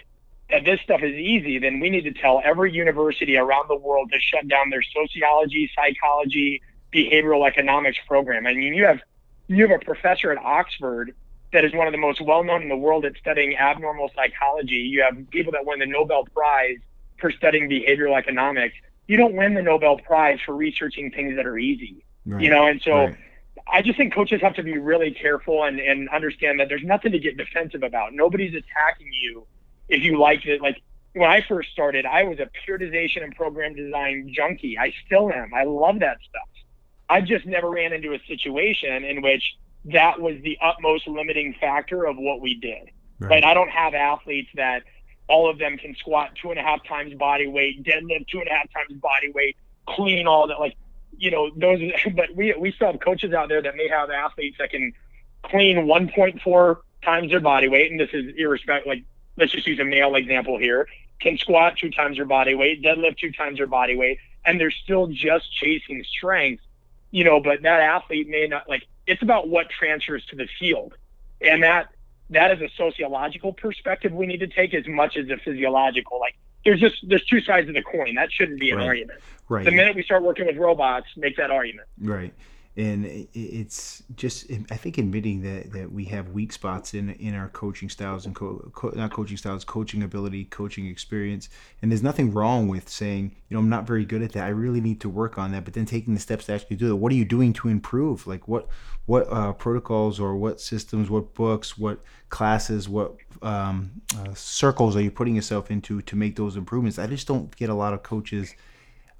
[0.49, 4.11] that this stuff is easy, then we need to tell every university around the world
[4.11, 6.61] to shut down their sociology, psychology,
[6.93, 8.45] behavioral economics program.
[8.45, 9.01] I mean, you have
[9.47, 11.15] you have a professor at Oxford
[11.54, 14.76] that is one of the most well known in the world at studying abnormal psychology.
[14.76, 16.78] You have people that win the Nobel Prize
[17.20, 18.76] for studying behavioral economics.
[19.08, 22.04] You don't win the Nobel Prize for researching things that are easy.
[22.26, 22.43] Right.
[22.43, 23.18] You know, and so Right.
[23.70, 27.12] I just think coaches have to be really careful and, and understand that there's nothing
[27.12, 28.14] to get defensive about.
[28.14, 29.45] Nobody's attacking you
[29.89, 30.62] if you like it.
[30.62, 30.82] Like
[31.14, 34.78] when I first started, I was a periodization and program design junkie.
[34.78, 35.54] I still am.
[35.54, 36.50] I love that stuff.
[37.10, 42.05] I just never ran into a situation in which that was the utmost limiting factor
[42.05, 42.91] of what we did.
[43.19, 43.43] Right.
[43.43, 44.84] I don't have athletes that
[45.28, 48.47] all of them can squat two and a half times body weight, deadlift two and
[48.47, 49.57] a half times body weight,
[49.88, 50.59] clean all that.
[50.59, 50.75] Like,
[51.17, 51.80] you know, those,
[52.15, 54.93] but we, we still have coaches out there that may have athletes that can
[55.43, 57.91] clean 1.4 times their body weight.
[57.91, 59.03] And this is irrespective, like,
[59.38, 60.88] let's just use a male example here,
[61.19, 64.71] can squat two times their body weight, deadlift two times their body weight, and they're
[64.71, 66.63] still just chasing strength,
[67.11, 70.93] you know, but that athlete may not like it's about what transfers to the field.
[71.41, 71.88] And that
[72.30, 76.20] that is a sociological perspective we need to take as much as a physiological.
[76.20, 76.36] Like
[76.66, 78.16] there's just there's two sides of the coin.
[78.16, 78.88] That shouldn't be an Right.
[78.88, 79.20] argument.
[79.49, 79.64] Right.
[79.64, 81.88] The minute we start working with robots, make that argument.
[82.01, 82.34] Right.
[82.78, 87.49] And it's just, I think, admitting that, that we have weak spots in in our
[87.49, 91.49] coaching styles and co- co- not coaching styles, coaching ability, coaching experience.
[91.82, 94.43] And there's nothing wrong with saying, you know, I'm not very good at that.
[94.43, 95.65] I really need to work on that.
[95.65, 96.95] But then taking the steps to actually do that.
[96.97, 98.28] What are you doing to improve?
[98.28, 98.67] Like what
[99.07, 105.01] what uh, protocols or what systems, what books, what classes, what um, uh, circles are
[105.01, 106.99] you putting yourself into to make those improvements?
[106.99, 108.53] I just don't get a lot of coaches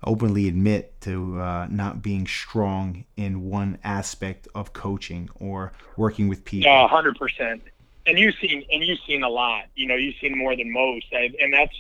[0.08, 6.44] openly admit to uh, not being strong in one aspect of coaching or working with
[6.46, 6.72] people.
[6.72, 7.62] Yeah, hundred percent.
[8.08, 9.66] And you've seen and you've seen a lot.
[9.76, 11.76] You know, you've seen more than most, I- and that's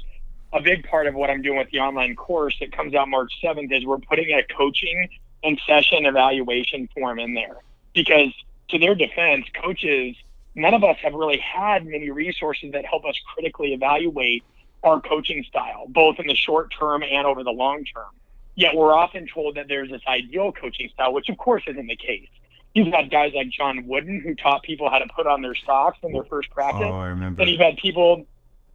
[0.53, 3.31] a big part of what I'm doing with the online course that comes out March
[3.41, 3.71] seventh.
[3.71, 5.09] Is we're putting a coaching
[5.43, 7.57] and session evaluation form in there
[7.93, 8.33] because,
[8.69, 10.15] to their defense, coaches,
[10.55, 14.43] none of us have really had many resources that help us critically evaluate
[14.83, 18.11] our coaching style, both in the short term and over the long term.
[18.57, 21.95] Yet we're often told that there's this ideal coaching style, which of course isn't the
[21.95, 22.27] case.
[22.73, 25.99] You've had guys like John Wooden who taught people how to put on their socks
[26.01, 26.87] in their first practice.
[26.89, 27.43] Oh, I remember.
[27.43, 28.25] And you've had people,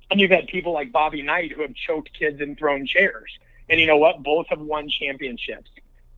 [0.09, 3.37] and you've had people like Bobby Knight who have choked kids and thrown chairs.
[3.69, 4.23] And you know what?
[4.23, 5.69] Both have won championships.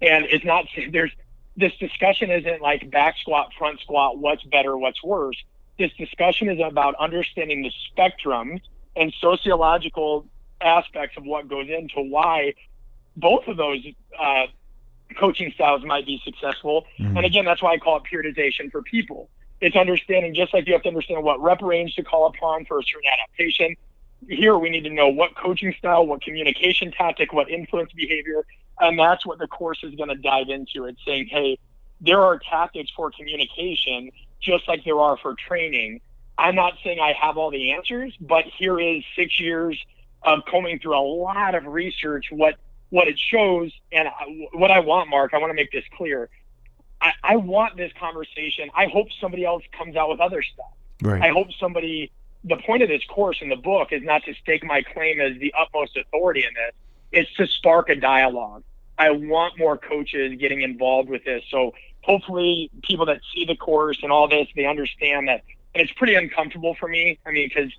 [0.02, 1.12] And it's not there's
[1.56, 5.42] this discussion isn't like back squat, front squat, what's better, what's worse.
[5.78, 8.60] This discussion is about understanding the spectrum
[8.94, 10.26] and sociological
[10.60, 12.54] aspects of what goes into why
[13.16, 13.84] both of those
[14.18, 14.46] uh,
[15.16, 16.86] coaching styles might be successful.
[16.98, 17.16] Mhm.
[17.16, 19.28] And again, that's why I call it periodization for people.
[19.60, 22.78] It's understanding, just like you have to understand what rep range to call upon for
[22.78, 23.76] a certain adaptation.
[24.28, 28.44] Here, we need to know what coaching style, what communication tactic, what influence behavior,
[28.80, 30.86] and that's what the course is going to dive into.
[30.86, 31.58] It's saying, hey,
[32.00, 34.10] there are tactics for communication,
[34.40, 36.00] just like there are for training.
[36.36, 39.78] I'm not saying I have all the answers, but here is six years
[40.22, 42.26] of combing through a lot of research.
[42.30, 42.56] What
[42.94, 46.28] what it shows, and I- what I want, Marc, I want to make this clear.
[47.00, 48.70] I, I want this conversation.
[48.72, 50.72] I hope somebody else comes out with other stuff.
[51.02, 51.20] right.
[51.20, 52.12] I hope somebody.
[52.44, 55.36] The point of this course in the book is not to stake my claim as
[55.40, 56.72] the utmost authority in this.
[57.10, 58.62] It's to spark a dialogue.
[58.96, 61.42] I want more coaches getting involved with this.
[61.50, 65.42] So hopefully, people that see the course and all this, they understand that.
[65.74, 67.18] And it's pretty uncomfortable for me.
[67.26, 67.72] I mean, because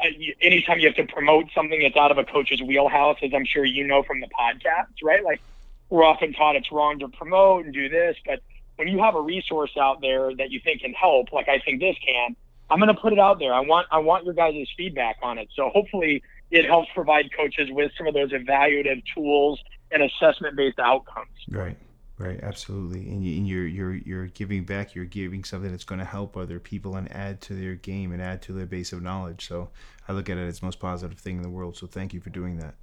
[0.00, 0.06] Uh,
[0.40, 3.64] anytime you have to promote something that's out of a coach's wheelhouse, as I'm sure
[3.64, 5.22] you know from the podcast, right?
[5.24, 5.40] Like
[5.88, 8.40] we're often taught it's wrong to promote and do this, but
[8.76, 11.80] when you have a resource out there that you think can help, like I think
[11.80, 12.34] this can,
[12.70, 13.52] I'm going to put it out there.
[13.52, 15.48] I want I want your guys' feedback on it.
[15.54, 20.78] So hopefully it helps provide coaches with some of those evaluative tools and assessment based
[20.78, 21.28] outcomes.
[21.50, 21.76] Right,
[22.20, 23.08] right, absolutely.
[23.08, 24.94] And, you, and you're you're you're giving back.
[24.94, 28.20] You're giving something that's going to help other people and add to their game and
[28.22, 29.46] add to their base of knowledge.
[29.48, 29.70] So
[30.08, 31.76] I look at it as the most positive thing in the world.
[31.76, 32.74] So thank you for doing that.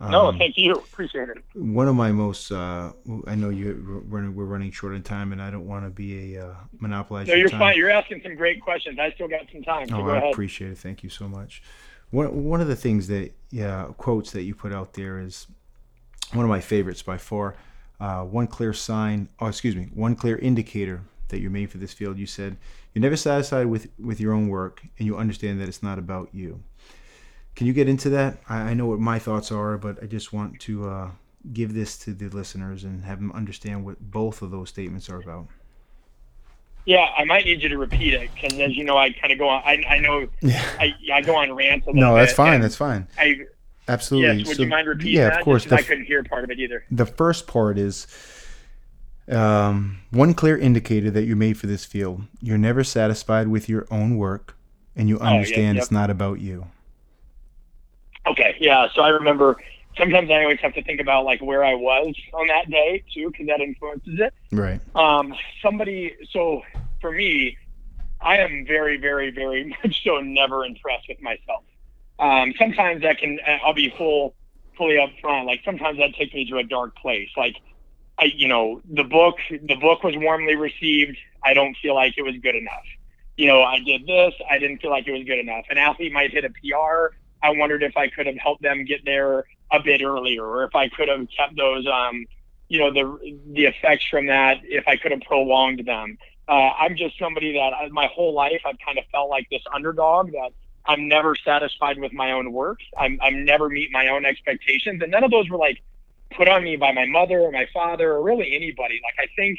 [0.00, 0.72] no, Um, thank you.
[0.74, 1.38] Appreciate it.
[1.54, 2.92] one of my most uh,
[3.26, 6.36] I know you we're, we're running short on time, and I don't want to be
[6.36, 7.26] a uh, monopolize.
[7.28, 7.60] No, you're time.
[7.60, 7.76] fine.
[7.76, 8.98] You're asking some great questions.
[8.98, 9.88] I still got some time.
[9.88, 10.32] So Oh, I ahead.
[10.32, 10.78] appreciate it.
[10.78, 11.62] Thank you so much.
[12.10, 15.46] One one of the things that yeah quotes that you put out there is
[16.32, 17.56] one of my favorites by far.
[18.04, 21.94] Uh, one clear sign, oh excuse me, one clear indicator that you're made for this
[21.94, 22.18] field.
[22.18, 22.58] You said
[22.92, 26.28] you're never satisfied with with your own work, and you understand that it's not about
[26.34, 26.62] you.
[27.56, 28.40] Can you get into that?
[28.46, 31.10] I, I know what my thoughts are, but I just want to uh,
[31.54, 35.22] give this to the listeners and have them understand what both of those statements are
[35.22, 35.46] about.
[36.84, 39.38] Yeah, I might need you to repeat it because, as you know, I kind of
[39.38, 39.62] go on.
[39.64, 40.28] I, I know
[40.78, 42.60] I, I go on rants a little No, that's bit, fine.
[42.60, 43.08] That's fine.
[43.16, 43.46] I
[43.88, 44.38] Absolutely.
[44.38, 44.48] yes.
[44.48, 45.38] Would So- you mind repeating yeah, that?
[45.40, 45.64] of course.
[45.66, 46.84] The I couldn't hear part of it either.
[46.90, 48.06] the first part is
[49.30, 52.22] um, one clear indicator that you're made for this field.
[52.40, 54.56] You're never satisfied with your own work,
[54.96, 55.82] and you Oh, understand yep.
[55.82, 56.66] it's not about you.
[58.26, 58.88] Okay, yeah.
[58.94, 59.56] So I remember
[59.96, 63.30] sometimes I always have to think about like where I was on that day too,
[63.30, 64.32] because that influences it.
[64.50, 64.80] Right.
[64.94, 66.14] Um, somebody.
[66.30, 66.62] So
[67.00, 67.56] for me,
[68.20, 71.64] I am very, very, very much so never impressed with myself.
[72.18, 73.38] Um, sometimes that can.
[73.64, 74.34] I'll be full,
[74.76, 75.46] fully upfront.
[75.46, 77.28] Like sometimes that takes me to a dark place.
[77.36, 77.56] Like
[78.18, 79.36] I, you know, the book.
[79.50, 81.16] The book was warmly received.
[81.42, 82.84] I don't feel like it was good enough.
[83.36, 84.32] You know, I did this.
[84.48, 85.64] I didn't feel like it was good enough.
[85.68, 87.16] An athlete might hit a PR.
[87.42, 90.74] I wondered if I could have helped them get there a bit earlier, or if
[90.74, 92.26] I could have kept those, um,
[92.68, 94.58] you know, the the effects from that.
[94.62, 96.16] If I could have prolonged them.
[96.46, 99.62] Uh, I'm just somebody that uh, my whole life I've kind of felt like this
[99.74, 100.50] underdog that
[100.86, 102.80] I'm never satisfied with my own work.
[102.96, 105.82] I'm I'm never meet my own expectations, and none of those were like
[106.30, 109.00] put on me by my mother or my father or really anybody.
[109.02, 109.58] Like I think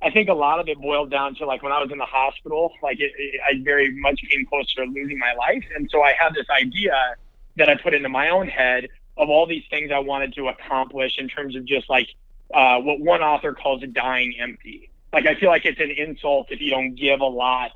[0.00, 2.06] I think a lot of it boiled down to like when I was in the
[2.06, 6.02] hospital, like it, it, I very much came closer to losing my life, and so
[6.02, 7.16] I had this idea
[7.56, 11.18] that I put into my own head of all these things I wanted to accomplish
[11.18, 12.08] in terms of just like
[12.54, 14.90] uh, what one author calls a dying empty.
[15.12, 17.72] Like I feel like it's an insult if you don't give a lot,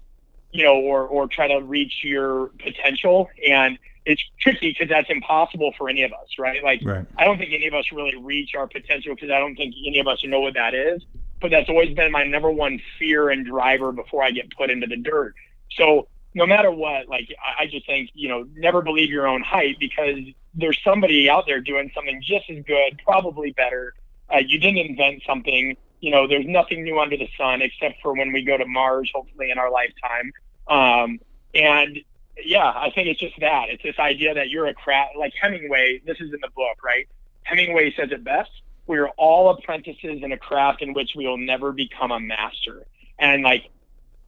[0.52, 5.72] you know, or or try to reach your potential, and it's tricky because that's impossible
[5.76, 6.62] for any of us, right?
[6.62, 7.04] Like Right.
[7.18, 9.98] I don't think any of us really reach our potential because I don't think any
[9.98, 11.02] of us know what that is.
[11.40, 14.86] But that's always been my number one fear and driver before I get put into
[14.86, 15.34] the dirt.
[15.72, 19.42] So no matter what, like I, I just think you know never believe your own
[19.42, 20.18] hype because
[20.54, 23.94] there's somebody out there doing something just as good, probably better.
[24.32, 25.76] Uh, you didn't invent something.
[26.00, 29.10] You know, there's nothing new under the sun except for when we go to Mars,
[29.14, 30.32] hopefully in our lifetime.
[30.68, 31.20] Um,
[31.54, 31.98] and
[32.44, 33.68] yeah, I think it's just that.
[33.70, 36.02] It's this idea that you're a craft, like Hemingway.
[36.04, 37.08] This is in the book, right?
[37.44, 38.50] Hemingway says it best.
[38.86, 42.86] We are all apprentices in a craft in which we will never become a master.
[43.18, 43.70] And like,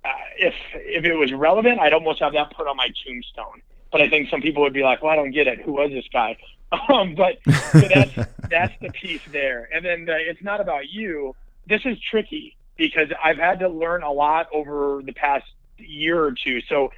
[0.04, 3.62] uh, if if it was relevant, I'd almost have that put on my tombstone.
[3.92, 5.60] But I think some people would be like, "Well, I don't get it.
[5.60, 6.36] Who was this guy?"
[6.90, 7.38] Um, but
[7.72, 8.14] so that's
[8.50, 9.68] that's the piece there.
[9.72, 11.34] And then the, it's not about you.
[11.66, 15.46] This is tricky because I've had to learn a lot over the past
[15.78, 16.60] year or two.
[16.62, 16.90] So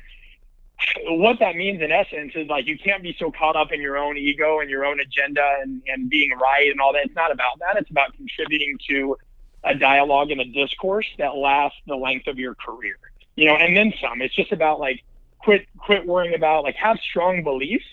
[1.09, 3.99] what that means in essence is like you can't be so caught up in your
[3.99, 7.05] own ego and your own agenda and, and being right and all that.
[7.05, 7.77] It's not about that.
[7.77, 9.17] It's about contributing to
[9.63, 12.97] a dialogue and a discourse that lasts the length of your career.
[13.37, 14.23] You know, and then some.
[14.23, 15.05] It's just about like
[15.39, 17.85] quit quit worrying about like have strong beliefs,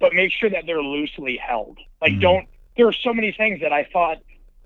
[0.00, 1.78] but make sure that they're loosely held.
[2.00, 2.20] Like Mhm.
[2.20, 4.18] don't there are so many things that I thought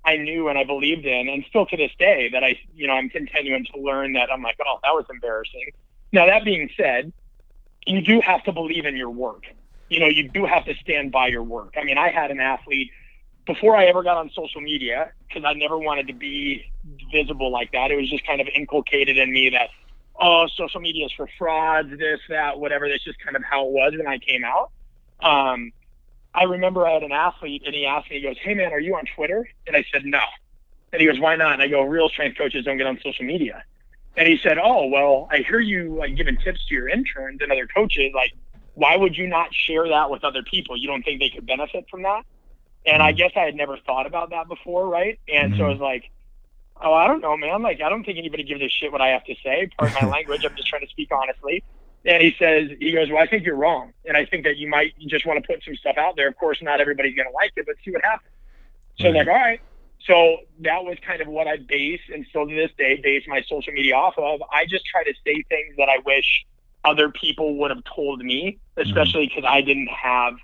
[0.04, 2.94] I knew and I believed in and still to this day that I you know,
[2.94, 5.70] I'm continuing to learn that I'm like, oh, that was embarrassing.
[6.12, 7.12] Now that being said,
[7.86, 9.44] you do have to believe in your work.
[9.90, 11.74] You know, you do have to stand by your work.
[11.76, 12.90] I mean, I had an athlete
[13.46, 16.64] before I ever got on social media because I never wanted to be
[17.12, 17.90] visible like that.
[17.90, 19.68] It was just kind of inculcated in me that,
[20.18, 22.88] oh, social media is for frauds, this, that, whatever.
[22.88, 24.70] That's just kind of how it was when I came out.
[25.20, 25.72] Um,
[26.34, 28.80] I remember I had an athlete and he asked me, he goes, Hey man, are
[28.80, 29.48] you on Twitter?
[29.66, 30.20] And I said, No.
[30.92, 31.54] And he goes, Why not?
[31.54, 33.64] And I go, Real strength coaches don't get on social media.
[34.16, 37.50] And he said, "Oh, well, I hear you like giving tips to your interns and
[37.50, 38.12] other coaches.
[38.14, 38.32] Like,
[38.74, 40.76] why would you not share that with other people?
[40.76, 42.24] You don't think they could benefit from that?"
[42.86, 45.18] And I guess I had never thought about that before, right?
[45.32, 46.10] And so I was like,
[46.80, 47.62] "Oh, I don't know, man.
[47.62, 49.68] Like, I don't think anybody gives a shit what I have to say.
[49.78, 50.44] Part of my language.
[50.44, 51.64] I'm just trying to speak honestly."
[52.06, 54.68] And he says, he goes, "Well, I think you're wrong, and I think that you
[54.68, 56.28] might just want to put some stuff out there.
[56.28, 58.30] Of course, not everybody's going to like it, but see what happens."
[58.98, 59.16] So Right.
[59.16, 59.60] like, "All right."
[60.06, 63.40] So that was kind of what I base and still to this day base my
[63.42, 64.42] social media off of.
[64.52, 66.44] I just try to say things that I wish
[66.84, 70.34] other people would have told me, especially because I didn't have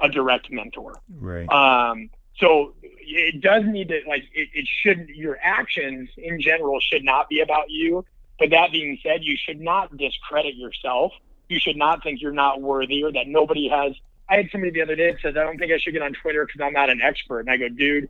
[0.00, 0.94] a direct mentor.
[1.20, 1.46] Right.
[1.50, 2.08] Um,
[2.38, 7.28] so it does need to like it, it should your actions in general should not
[7.28, 8.04] be about you.
[8.40, 11.12] But that being said, you should not discredit yourself.
[11.48, 13.92] You should not think you're not worthy or that nobody has.
[14.30, 16.14] I had somebody the other day that says, I don't think I should get on
[16.14, 17.40] Twitter because I'm not an expert.
[17.40, 18.08] And I go, dude,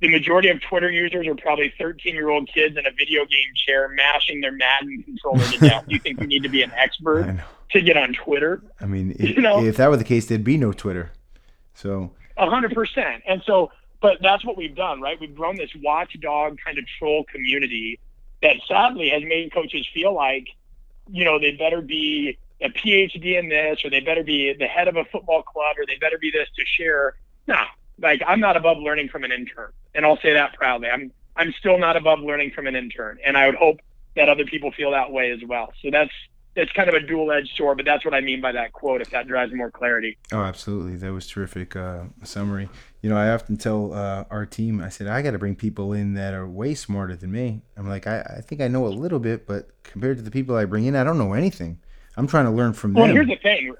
[0.00, 3.52] the majority of Twitter users are probably 13 year old kids in a video game
[3.66, 5.84] chair mashing their Madden controller to death.
[5.88, 8.62] Do you think you need to be an expert to get on Twitter?
[8.80, 9.64] I mean, You if, know?
[9.64, 11.10] if that were the case, there'd be no Twitter.
[11.74, 13.22] So hundred percent.
[13.26, 15.18] And so, but that's what we've done, right?
[15.20, 17.98] We've grown this watchdog kind of troll community
[18.42, 20.48] that sadly has made coaches feel like,
[21.10, 24.88] you know, they better be a PhD in this, or they better be the head
[24.88, 27.16] of a football club, or they better be this to share.
[27.46, 27.64] Nah,
[28.00, 30.88] like I'm not above learning from an intern, and I'll say that proudly.
[30.88, 33.80] I'm I'm still not above learning from an intern, and I would hope
[34.16, 35.72] that other people feel that way as well.
[35.82, 36.12] So that's
[36.54, 39.00] it's kind of a dual-edged sword, but that's what I mean by that quote.
[39.00, 40.18] If that drives more clarity.
[40.32, 40.96] Oh, absolutely.
[40.96, 42.68] That was terrific uh, summary.
[43.00, 45.92] You know, I often tell uh, our team, I said, I got to bring people
[45.92, 47.62] in that are way smarter than me.
[47.76, 50.54] I'm like, I, I think I know a little bit, but compared to the people
[50.54, 51.80] I bring in, I don't know anything.
[52.16, 53.16] I'm trying to learn from well, them.
[53.16, 53.74] Well, here's the thing.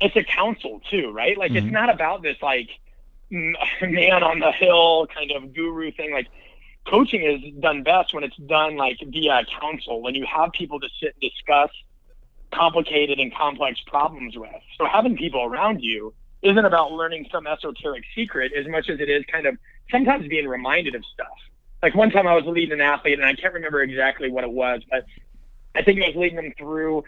[0.00, 1.38] It's a council too, right?
[1.38, 1.66] Like, mm-hmm.
[1.68, 2.68] it's not about this like
[3.30, 6.12] man on the hill kind of guru thing.
[6.12, 6.26] Like,
[6.88, 10.88] coaching is done best when it's done like via counsel, when you have people to
[11.00, 11.70] sit and discuss
[12.52, 14.50] complicated and complex problems with.
[14.78, 19.08] So having people around you isn't about learning some esoteric secret as much as it
[19.08, 19.56] is kind of
[19.90, 21.26] sometimes being reminded of stuff.
[21.82, 24.50] Like one time I was leading an athlete and I can't remember exactly what it
[24.50, 25.04] was, but
[25.74, 27.04] I think I was leading them through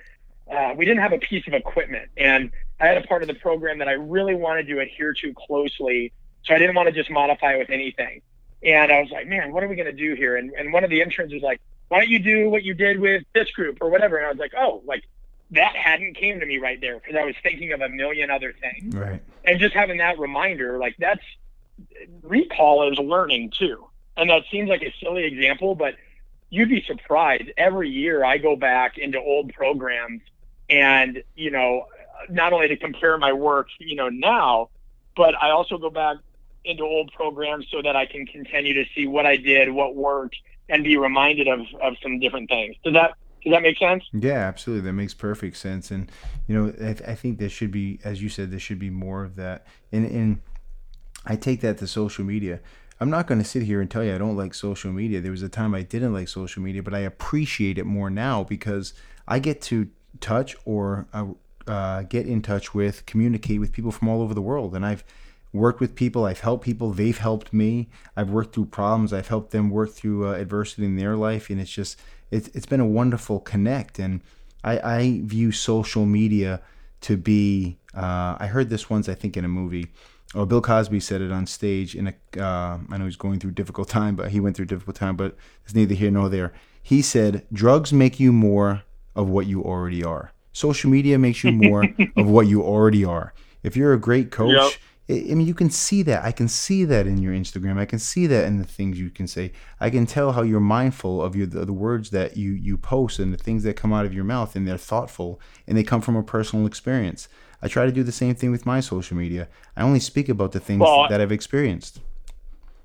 [0.51, 2.51] uh, we didn't have a piece of equipment and
[2.81, 6.13] I had a part of the program that I really wanted to adhere to closely.
[6.45, 8.23] So I didn't want to just modify it with anything.
[8.63, 10.37] And I was like, man, what are we going to do here?
[10.37, 13.01] And, and one of the interns was like, why don't you do what you did
[13.01, 14.17] with this group or whatever?
[14.17, 15.05] And I was like, oh, like
[15.53, 18.53] that hadn't came to me right there because I was thinking of a million other
[18.53, 18.95] things.
[18.95, 19.23] Right.
[19.45, 21.23] And just having that reminder, like that's
[22.23, 23.87] recall is learning too.
[24.17, 25.95] And that seems like a silly example, but
[26.51, 27.51] you'd be surprised.
[27.57, 30.23] Every year I go back into old programs
[30.69, 31.87] and, you know,
[32.29, 34.71] not only to compare my work, you know, now,
[35.17, 36.17] but I also go back
[36.69, 40.37] into old programs so that I can continue to see what I did, what worked,
[40.69, 42.77] and be reminded of, of some different things.
[42.85, 43.15] Does that
[43.45, 44.05] does that make sense?
[44.13, 44.85] Yeah, absolutely.
[44.87, 45.91] That makes perfect sense.
[45.91, 46.11] And
[46.47, 49.25] you know, I, I think there should be, as you said, there should be more
[49.25, 49.67] of that.
[49.93, 50.41] And and
[51.25, 52.61] I take that to social media.
[53.01, 55.21] I'm not going to sit here and tell you I don't like social media.
[55.21, 58.43] There was a time I didn't like social media, but I appreciate it more now
[58.43, 58.93] because
[59.29, 59.89] I get to
[60.21, 61.27] touch or uh,
[61.69, 65.05] uh, get in touch with, communicate with people from all over the world, and I've
[65.53, 66.25] worked with people.
[66.25, 66.93] I've helped people.
[66.93, 67.89] They've helped me.
[68.17, 69.13] I've worked through problems.
[69.13, 71.99] I've helped them work through uh, adversity in their life, and it's just
[72.31, 73.99] it's it's been a wonderful connect.
[73.99, 74.21] And
[74.63, 76.61] I, I view social media
[77.03, 77.79] to be.
[77.95, 79.89] Uh, I heard this once, I think, in a movie.
[80.35, 82.41] Or Bill Cosby said it on stage in a.
[82.41, 84.97] Uh, I know he's going through a difficult time, but he went through a difficult
[84.97, 85.17] time.
[85.17, 86.53] But it's neither here nor there.
[86.83, 88.83] He said, "Drugs make you more
[89.17, 90.33] of what you already are.
[90.53, 91.85] Social media makes you more
[92.17, 93.33] of what you already are.
[93.63, 94.73] If you're a great coach." Yep
[95.11, 96.23] I mean, you can see that.
[96.23, 97.79] I can see that in your Instagram.
[97.79, 99.53] I can see that in the things you can say.
[99.81, 103.19] I can tell how you're mindful of your the, the, words that you you post
[103.19, 106.03] and the things that come out of your mouth, and they're thoughtful and they come
[106.03, 107.29] from a personal experience.
[107.63, 109.49] I try to do the same thing with my social media.
[109.77, 112.01] I only speak about the things well, that I've experienced.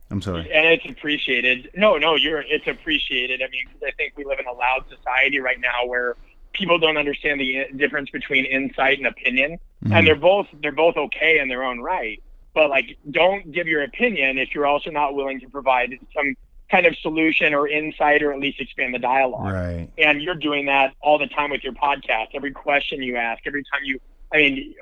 [0.09, 0.49] I'm sorry.
[0.53, 1.71] And it's appreciated.
[1.75, 2.41] No, no, you're.
[2.41, 3.41] It's appreciated.
[3.41, 6.15] I mean, I think we live in a loud society right now where
[6.53, 9.93] people don't understand the difference between insight and opinion, mm-hmm.
[9.93, 12.21] and they're both they're both okay in their own right.
[12.53, 16.35] But like, don't give your opinion if you're also not willing to provide some
[16.69, 19.53] kind of solution or insight, or at least expand the dialogue.
[19.53, 19.89] Right.
[19.97, 22.27] And you're doing that all the time with your podcast.
[22.33, 23.99] Every question you ask, every time you,
[24.31, 24.75] I mean,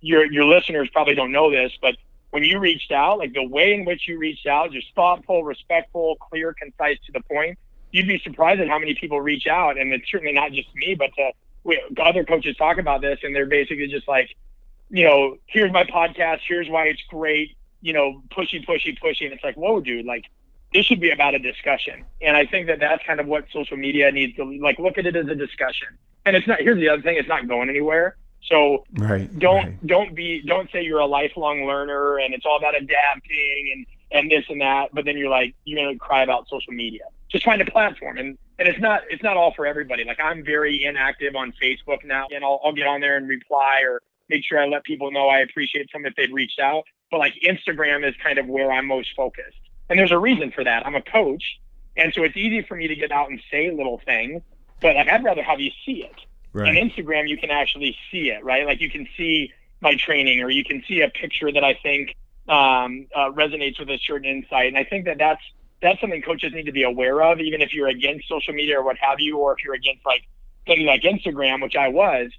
[0.00, 1.96] your your listeners probably don't know this, but
[2.30, 6.16] when you reached out, like the way in which you reached out, just thoughtful, respectful,
[6.16, 7.58] clear, concise, to the point
[7.92, 10.94] you'd be surprised at how many people reach out, and it's certainly not just me,
[10.94, 11.30] but to,
[11.64, 14.30] we, other coaches talk about this, and they're basically just like,
[14.90, 19.32] you know, here's my podcast, here's why it's great, you know, pushy, pushy, pushy, and
[19.32, 20.24] it's like, whoa, dude, like
[20.72, 23.76] this should be about a discussion, and I think that that's kind of what social
[23.76, 25.88] media needs to like look at it as a discussion,
[26.24, 26.60] and it's not.
[26.60, 28.16] Here's the other thing: it's not going anywhere.
[28.44, 29.86] So right, don't right.
[29.86, 34.30] don't be don't say you're a lifelong learner and it's all about adapting and and
[34.30, 37.60] this and that, but then you're like you're gonna cry about social media just find
[37.62, 38.18] a platform.
[38.18, 40.04] And and it's not it's not all for everybody.
[40.04, 43.82] Like i'm very inactive on facebook now and i'll, I'll get on there and reply
[43.88, 46.84] or make sure i let people know i appreciate some if they've reached out.
[47.10, 49.58] But like instagram is kind of where i'm most focused.
[49.88, 50.86] And there's a reason for that.
[50.86, 51.58] I'm a coach
[51.96, 54.42] and so it's easy for me to get out and say little things
[54.80, 56.14] but like i'd rather have you see it.
[56.52, 56.68] Right.
[56.68, 58.66] on instagram you can actually see it right?
[58.66, 62.14] Like you can see my training or you can see a picture that i think
[62.48, 64.66] um, uh, resonates with a certain insight.
[64.68, 65.42] And i think that that's
[65.82, 68.82] that's something coaches need to be aware of, even if you're against social media or
[68.82, 70.22] what have you, or if you're against like
[70.66, 72.30] things like Instagram, which I was.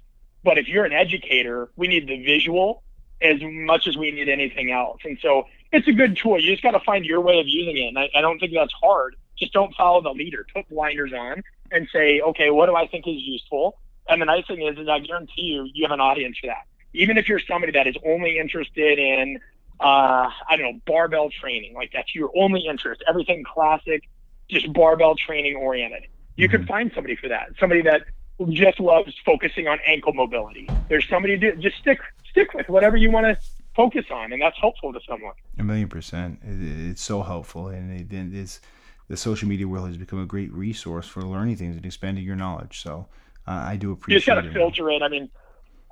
[0.44, 2.82] But if you're an educator, we need the visual
[3.20, 5.00] as much as we need anything else.
[5.04, 6.40] And so it's a good tool.
[6.40, 7.88] You just got to find your way of using it.
[7.88, 9.16] And I, I don't think that's hard.
[9.38, 10.44] Just don't follow the leader.
[10.52, 13.78] Put blinders on and say, okay, what do I think is useful?
[14.08, 16.66] And the nice thing is, is I guarantee you, you have an audience for that.
[16.92, 19.40] Even if you're somebody that is only interested in
[19.82, 21.74] uh, I don't know, barbell training.
[21.74, 23.02] Like that's your only interest.
[23.08, 24.08] Everything classic,
[24.48, 26.04] just barbell training oriented.
[26.36, 26.56] You mm-hmm.
[26.56, 27.50] could find somebody for that.
[27.58, 28.02] Somebody that
[28.50, 30.68] just loves focusing on ankle mobility.
[30.88, 33.38] There's somebody to just stick stick with whatever you want to
[33.74, 35.34] focus on, and that's helpful to someone.
[35.58, 36.38] A million percent.
[36.44, 38.60] It's so helpful, and it, is
[39.08, 42.36] the social media world has become a great resource for learning things and expanding your
[42.36, 42.80] knowledge.
[42.80, 43.08] So
[43.46, 44.14] uh, I do appreciate.
[44.14, 45.02] You just got to filter it.
[45.02, 45.28] I mean,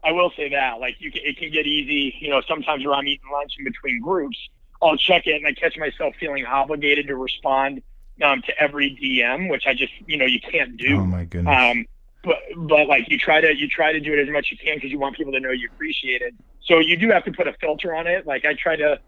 [0.03, 2.17] I will say that like you can, it can get easy.
[2.21, 4.39] You know, sometimes where I'm eating lunch in between groups,
[4.83, 7.83] I'll check it and I catch myself feeling obligated to respond
[8.23, 10.99] um, to every DM, which I just you know you can't do.
[10.99, 11.55] Oh my goodness.
[11.55, 11.87] Um,
[12.23, 14.59] but but like you try to you try to do it as much as you
[14.59, 16.35] can because you want people to know you appreciate it.
[16.63, 18.27] So you do have to put a filter on it.
[18.27, 19.01] Like I try to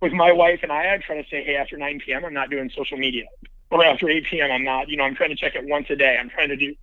[0.00, 2.50] with my wife and I, I try to say, hey, after 9 p.m., I'm not
[2.50, 3.24] doing social media,
[3.70, 4.88] or after 8 p.m., I'm not.
[4.88, 6.16] You know, I'm trying to check it once a day.
[6.18, 6.74] I'm trying to do,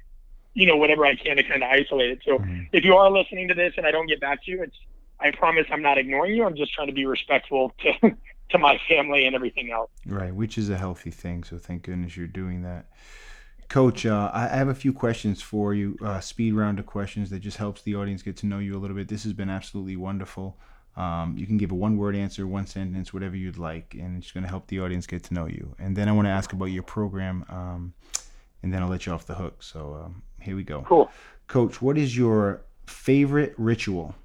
[0.57, 2.19] you know, whatever I can to kind of isolate it.
[2.25, 2.67] So Mhm.
[2.73, 4.75] if you are listening to this and I don't get back to you, it's
[5.19, 6.45] I promise I'm not ignoring you.
[6.45, 7.91] I'm just trying to be respectful to
[8.49, 9.91] to my family and everything else.
[10.05, 11.43] Right, which is a healthy thing.
[11.43, 12.87] So thank goodness you're doing that.
[13.69, 17.29] Coach, uh, I I have a few questions for you, uh, speed round of questions
[17.29, 19.07] that just helps the audience get to know you a little bit.
[19.09, 20.57] This has been absolutely wonderful.
[20.95, 24.31] Um, you can give a one word answer, one sentence, whatever you'd like, and it's
[24.31, 25.75] going to help the audience get to know you.
[25.77, 27.93] And then I want to ask about your program, um,
[28.63, 29.61] and then I'll let you off the hook.
[29.61, 30.87] So um, here we go.
[30.87, 31.11] Cool.
[31.47, 34.15] Coach, what is your favorite ritual?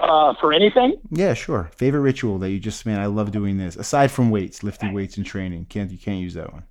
[0.00, 1.70] Uh, for anything, Yeah, sure.
[1.76, 3.76] Favorite ritual that you just man, I love doing this.
[3.76, 6.64] Aside from weights, lifting weights and training, can't you can't use that one?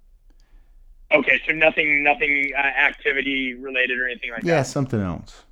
[1.14, 1.40] okay.
[1.48, 4.58] So nothing, nothing uh, activity related or anything like Yeah, that.
[4.60, 5.44] Yeah, something else.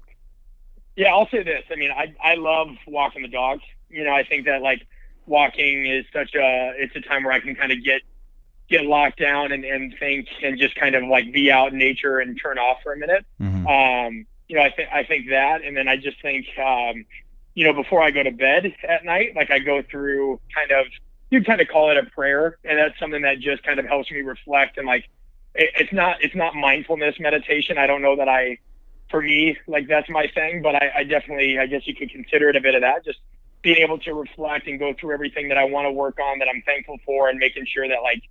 [0.95, 1.63] Yeah, I'll say this.
[1.72, 3.63] I mean, I I love walking the dogs.
[3.89, 4.86] You know, I think that like
[5.26, 8.01] walking is such a it's a time where I can kind of get
[8.72, 12.19] get locked down and, and think and just kind of like be out in nature
[12.19, 13.26] and turn off for a minute.
[13.38, 17.05] hmm Um, you know, I think I think that, and then I just think, um,
[17.53, 20.88] you know, before I go to bed at night, like I go through kind of
[21.30, 24.11] you kind of call it a prayer, and that's something that just kind of helps
[24.11, 25.05] me reflect and like
[25.55, 27.78] it, it's not it's not mindfulness meditation.
[27.78, 28.57] I don't know that I,
[29.09, 32.49] for me, like that's my thing, but I, I definitely I guess you could consider
[32.49, 33.05] it a bit of that.
[33.05, 33.19] Just
[33.61, 36.47] being able to reflect and go through everything that I want to work on that
[36.53, 38.24] I'm thankful for, and making sure that like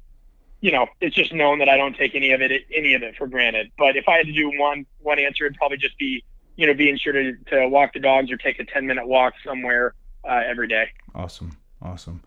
[0.61, 3.17] you know, it's just known that I don't take any of it, any of it
[3.17, 3.71] for granted.
[3.79, 6.23] But if I had to do one, one answer, it'd probably just be,
[6.57, 9.35] you know, being sure to, to walk the dogs or take a 10 minute walk
[9.45, 9.95] somewhere
[10.29, 10.89] uh, every day.
[11.15, 12.23] Awesome, awesome.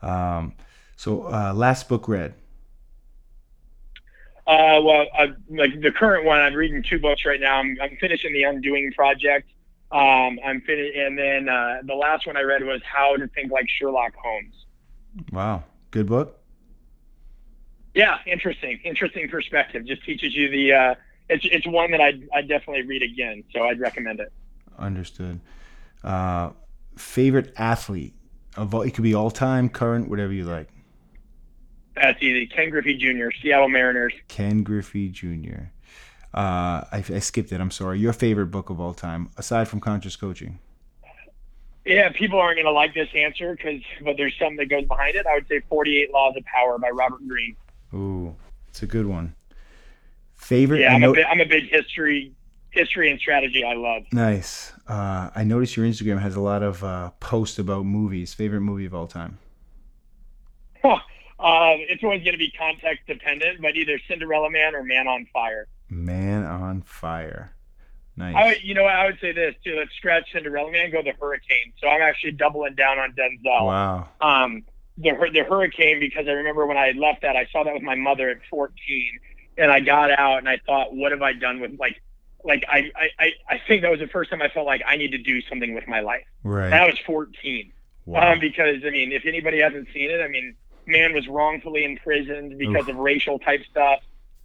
[0.00, 0.54] Um,
[0.96, 2.34] so uh, last book read.
[4.46, 7.56] Uh, well, I, like the current one, I'm reading two books right now.
[7.56, 9.48] I'm, I'm finishing the Undoing Project.
[9.90, 13.52] Um, I'm fin- and then uh, the last one I read was How to Think
[13.52, 14.54] Like Sherlock Holmes.
[15.32, 16.43] Wow, good book.
[17.94, 19.86] Yeah, interesting, interesting perspective.
[19.86, 20.72] Just teaches you the.
[20.72, 20.94] Uh,
[21.28, 24.32] it's it's one that I I definitely read again, so I'd recommend it.
[24.78, 25.40] Understood.
[26.02, 26.50] Uh,
[26.96, 28.14] favorite athlete
[28.56, 28.82] of all?
[28.82, 30.68] It could be all time, current, whatever you like.
[31.94, 32.46] That's easy.
[32.46, 34.12] Ken Griffey Jr., Seattle Mariners.
[34.26, 35.70] Ken Griffey Jr.
[36.34, 37.60] Uh, I, I skipped it.
[37.60, 38.00] I'm sorry.
[38.00, 40.58] Your favorite book of all time, aside from Conscious Coaching.
[41.84, 45.16] Yeah, people aren't going to like this answer because, but there's something that goes behind
[45.16, 45.26] it.
[45.26, 47.56] I would say 48 Laws of Power by Robert Greene.
[47.94, 48.34] Ooh,
[48.68, 49.34] it's a good one.
[50.34, 50.80] Favorite?
[50.80, 52.32] Yeah, I'm know- a big, I'm a big history,
[52.70, 53.64] history and strategy.
[53.64, 54.02] I love.
[54.12, 54.72] Nice.
[54.88, 58.34] Uh, I noticed your Instagram has a lot of uh, posts about movies.
[58.34, 59.38] Favorite movie of all time?
[60.84, 60.98] uh,
[61.38, 65.68] it's always going to be context dependent, but either Cinderella Man or Man on Fire.
[65.88, 67.54] Man on Fire.
[68.16, 68.34] Nice.
[68.36, 69.76] I, you know, I would say this too.
[69.76, 71.72] Let's scratch Cinderella Man, go the Hurricane.
[71.80, 73.66] So I'm actually doubling down on Denzel.
[73.66, 74.08] wow.
[74.20, 74.62] um,
[74.98, 77.82] the hur- the hurricane because I remember when I left that I saw that with
[77.82, 79.18] my mother at 14,
[79.58, 82.00] and I got out and I thought, what have I done with like,
[82.44, 84.96] like I I I- I think that was the first time I felt like I
[84.96, 86.24] need to do something with my life.
[86.42, 86.66] Right.
[86.66, 87.72] And I was 14.
[88.06, 88.32] Wow.
[88.32, 90.54] Um, because I mean, if anybody hasn't seen it, I mean,
[90.86, 92.90] man was wrongfully imprisoned because Oof.
[92.90, 94.00] of racial type stuff,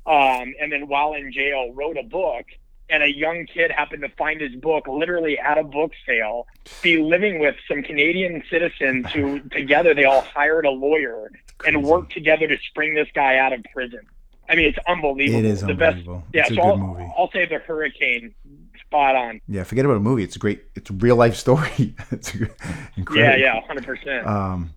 [0.06, 2.46] um, and then while in jail, wrote a book.
[2.91, 6.48] And a young kid happened to find his book literally at a book sale,
[6.82, 11.30] be living with some Canadian citizens who together they all hired a lawyer
[11.60, 11.76] Crazy.
[11.76, 14.02] and worked together to spring this guy out of prison.
[14.49, 15.40] I mean, it's unbelievable.
[15.40, 15.98] It is the best.
[15.98, 16.24] unbelievable.
[16.34, 17.07] Yeah, it's a so I'll, movie.
[17.16, 18.34] I'll say the Hurricane,
[18.82, 19.40] spot on.
[19.48, 20.24] Yeah, forget about a movie.
[20.24, 20.64] It's a great.
[20.76, 21.94] It's a real life story.
[22.11, 23.40] it's a good, Yeah, incredible.
[23.40, 24.26] yeah, hundred percent.
[24.26, 24.74] Um,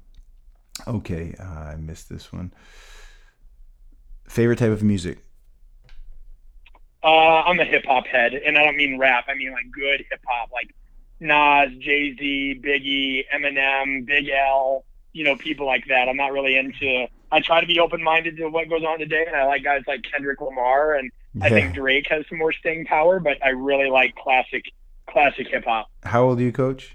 [0.87, 2.53] okay, uh, I missed this one.
[4.29, 5.19] Favorite type of music?
[7.03, 9.25] Uh, I'm a hip hop head, and I don't mean rap.
[9.29, 10.75] I mean like good hip hop, like
[11.21, 14.85] Nas, Jay Z, Biggie, Eminem, Big L.
[15.13, 16.09] You know, people like that.
[16.09, 17.07] I'm not really into.
[17.31, 19.83] I try to be open minded to what goes on today, and I like guys
[19.87, 21.11] like Kendrick Lamar, and
[21.41, 23.21] I think Drake has some more staying power.
[23.21, 24.65] But I really like classic,
[25.09, 25.91] classic hip hop.
[26.05, 26.95] How old are you, Coach?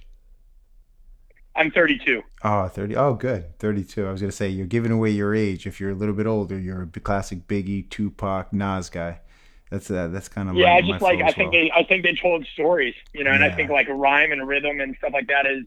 [1.58, 2.22] I'm 32.
[2.44, 2.96] Oh, 30.
[2.96, 3.58] Oh, good.
[3.58, 4.06] 32.
[4.06, 5.66] I was going to say, you're giving away your age.
[5.66, 9.22] If you're a little bit older, you're a classic Biggie, Tupac, Nas guy.
[9.69, 10.65] That's uh, that's kind of yeah.
[10.65, 11.61] my, I just like I think well.
[11.61, 14.80] they I think they told stories, you know, and I think like rhyme and rhythm
[14.80, 15.65] and stuff like that is,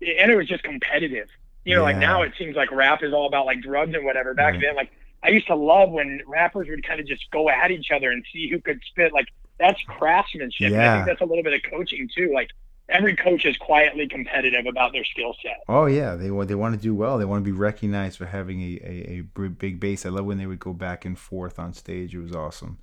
[0.00, 1.28] and it was just competitive.
[1.64, 4.34] You know, like now it seems like rap is all about like drugs and whatever.
[4.34, 4.62] Back Right.
[4.62, 4.90] then, like
[5.22, 8.24] I used to love when rappers would kind of just go at each other and
[8.32, 9.12] see who could spit.
[9.12, 9.28] Like
[9.58, 10.72] that's craftsmanship.
[10.72, 12.30] And I think that's a little bit of coaching too.
[12.34, 12.50] Like
[12.88, 15.62] every coach is quietly competitive about their skill set.
[15.68, 17.18] Oh yeah, they want they want to do well.
[17.18, 20.06] They want to be recognized for having a, a, a big bass.
[20.06, 22.14] I love when they would go back and forth on stage.
[22.14, 22.78] It was awesome.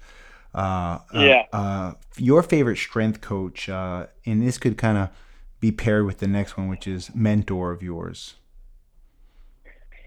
[0.53, 1.45] Uh, uh, Yeah.
[1.51, 5.09] Uh, your favorite strength coach, uh, and this could kind of
[5.59, 8.35] be paired with the next one, which is mentor of yours.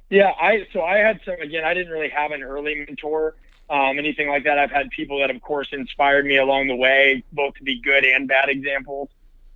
[0.08, 1.64] Yeah, I so I had some again.
[1.64, 3.34] I didn't really have an early mentor,
[3.68, 4.56] um, anything like that.
[4.58, 8.04] I've had people that, of course, inspired me along the way, both to be good
[8.04, 9.08] and bad examples,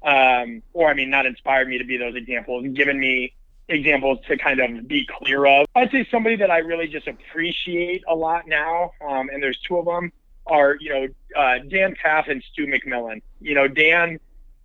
[0.03, 3.33] um, or I mean, not inspired me to be those examples, given me
[3.69, 5.67] examples to kind of be clear of.
[5.77, 9.77] I'd say somebody that I really just appreciate a lot now, um, and there's two
[9.77, 10.13] of them
[10.51, 11.07] are you know
[11.41, 13.23] uh, Dan Pfaff and Stu McMillan.
[13.41, 14.19] You know, Dan.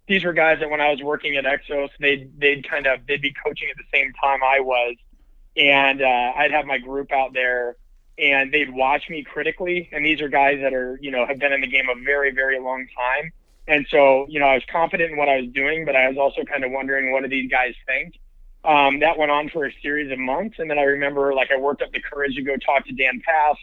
[0.07, 3.21] These were guys that when I was working at Exos, they'd they'd kind of they'd
[3.21, 4.95] be coaching at the same time I was
[5.57, 7.77] and uh, I'd have my group out there,
[8.17, 9.89] and they'd watch me critically.
[9.91, 12.31] And these are guys that are, you know, have been in the game a very,
[12.31, 13.31] very long time.
[13.67, 16.17] And so, you know, I was confident in what I was doing, but I was
[16.17, 18.15] also kind of wondering what do these guys think.
[18.63, 21.57] Um, that went on for a series of months, and then I remember, like, I
[21.57, 23.55] worked up the courage to go talk to Dan Pfaff,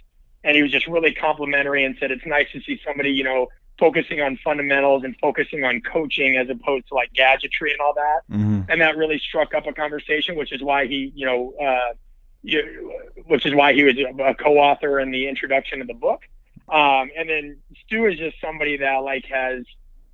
[0.45, 3.49] and he was just really complimentary and said it's nice to see somebody, you know,
[3.79, 8.21] focusing on fundamentals and focusing on coaching as opposed to like gadgetry and all that
[8.31, 8.71] Mm-hmm.
[8.71, 11.95] and that really struck up a conversation, which is why he, you know, uh,
[12.43, 12.93] you,
[13.27, 16.23] which is why he was a co-author in the introduction of the book.
[16.69, 19.65] Um, and then Stu is just somebody that like has,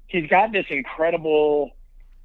[0.06, 1.72] he's got this incredible,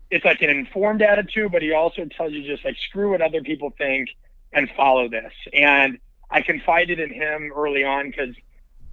[0.09, 3.41] it's like an informed attitude, but he also tells you just like screw what other
[3.41, 4.09] people think
[4.51, 5.33] and follow this.
[5.51, 5.99] And
[6.29, 8.35] I confided in him early on because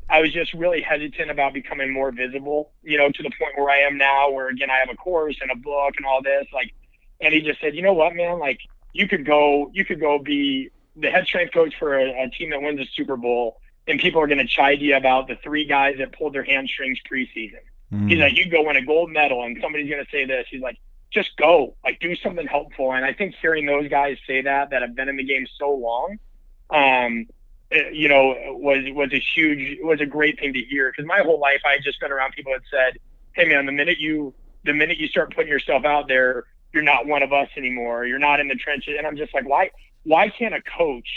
[0.08, 3.70] I was just really hesitant about becoming more visible, you know, to the point where
[3.70, 6.46] I am now, where again I have a course and a book and all this,
[6.52, 6.74] like
[7.20, 8.60] and he just said, you know what, man, like
[8.92, 12.50] you could go, you could go be the head strength coach for a, a team
[12.50, 15.64] that wins a Super Bowl, and people are going to chide you about the three
[15.64, 17.60] guys that pulled their hamstrings preseason.
[17.92, 18.08] Mm-hmm.
[18.08, 20.46] He's like, you go win a gold medal, and somebody's going to say this.
[20.50, 20.78] He's like,
[21.10, 22.92] just go, like do something helpful.
[22.92, 25.72] And I think hearing those guys say that that have been in the game so
[25.72, 26.18] long,
[26.70, 27.26] um,
[27.70, 30.90] eh, you know, was was a huge, was a great thing to hear.
[30.90, 32.98] Because my whole life I had just been around people that said,
[33.32, 34.34] hey man, the minute you
[34.64, 38.06] the minute you start putting yourself out there, you're not one of us anymore.
[38.06, 38.94] You're not in the trenches.
[38.98, 39.70] And I'm just like, why
[40.04, 41.08] why can't a coach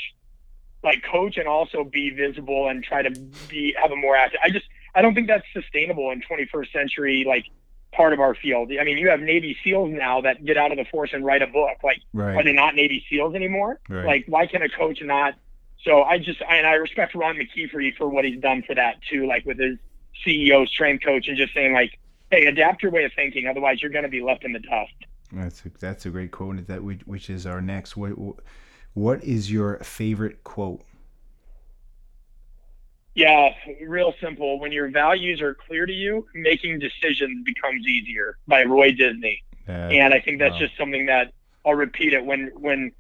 [0.84, 3.10] like coach and also be visible and try to
[3.48, 4.66] be have a more active I just
[4.96, 7.46] I don't think that's sustainable in 21st century like
[7.94, 8.72] part of our field.
[8.80, 11.42] I mean, you have Navy SEALs now that get out of the force and write
[11.42, 11.78] a book.
[11.84, 12.36] Like, Right.
[12.36, 13.80] are they not Navy SEALs anymore?
[13.88, 14.06] Right.
[14.06, 15.36] Like, why can a coach not?
[15.84, 19.28] So I just and I respect Ron McKeefery for what he's done for that too,
[19.28, 19.78] like with his
[20.26, 22.00] CEO strength coach and just saying like,
[22.32, 24.94] hey, adapt your way of thinking, otherwise you're going to be left in the dust.
[25.32, 26.68] That's a, that's a great quote.
[26.68, 27.98] That which, which is our next.
[27.98, 28.14] What
[28.94, 30.82] what is your favorite quote?
[33.16, 33.50] Yeah,
[33.86, 34.60] real simple.
[34.60, 39.44] When your values are clear to you, making decisions becomes easier by Roy Disney.
[39.68, 40.60] Uh, and I think that's wow.
[40.60, 41.32] just something that
[41.66, 42.92] I'll repeat it when when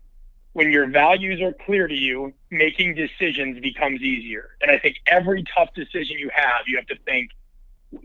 [0.53, 4.49] when your values are clear to you, making decisions becomes easier.
[4.61, 7.31] And I think every tough decision you have, you have to think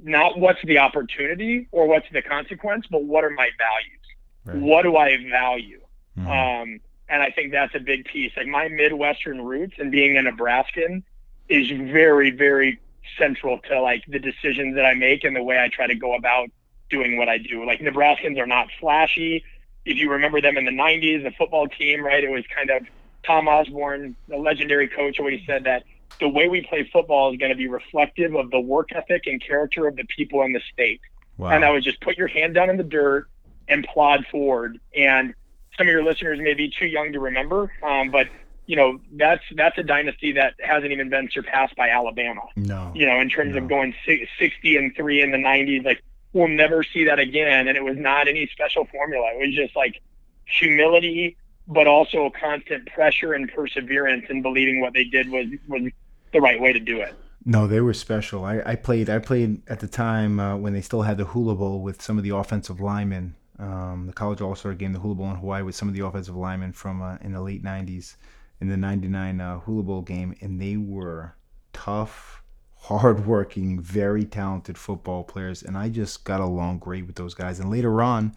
[0.02, 3.98] not what's the opportunity or what's the consequence, but what are my values?
[4.44, 4.56] right.
[4.56, 5.80] What do I value?
[6.18, 6.26] Mhm.
[6.26, 8.32] Um, and I think that's a big piece.
[8.36, 11.02] Like my Midwestern roots and being a Nebraskan
[11.48, 12.78] is very, very
[13.16, 16.14] central to like the decisions that I make and the way I try to go
[16.14, 16.50] about
[16.90, 17.64] doing what I do.
[17.66, 19.44] Like Nebraskans are not flashy.
[19.88, 22.22] If you remember them in the 90s, the football team, right?
[22.22, 22.86] It was kind of
[23.24, 25.84] Tom Osborne, the legendary coach, always said that
[26.20, 29.40] the way we play football is going to be reflective of the work ethic and
[29.44, 31.00] character of the people in the state
[31.38, 31.50] wow.
[31.50, 33.28] and that was just put your hand down in the dirt
[33.68, 34.78] and plod forward.
[34.96, 35.34] And
[35.76, 38.26] some of your listeners may be too young to remember, um, but
[38.66, 42.42] you know that's that's a dynasty that hasn't even been surpassed by Alabama.
[42.56, 42.92] no.
[42.94, 43.62] You know, in terms No.
[43.62, 46.02] of going 60 and three in the 90s, like
[46.32, 47.68] we'll never see that again.
[47.68, 49.30] And it was not any special formula.
[49.34, 50.00] It was just like
[50.46, 51.36] humility,
[51.66, 55.90] but also constant pressure and perseverance and believing what they did was was
[56.32, 57.14] the right way to do it.
[57.44, 58.44] No, they were special.
[58.44, 59.08] I, I played.
[59.08, 62.18] I played at the time uh, when they still had the Hula Bowl with some
[62.18, 63.36] of the offensive linemen.
[63.58, 66.04] Um, the college All Star game, the Hula Bowl in Hawaii, with some of the
[66.04, 68.16] offensive linemen from uh, in the late '90s,
[68.60, 71.34] in the '99 uh, Hula Bowl game, and they were
[71.72, 72.42] tough,
[72.88, 77.60] hardworking, very talented football players, and I just got along great with those guys.
[77.60, 78.34] And later on,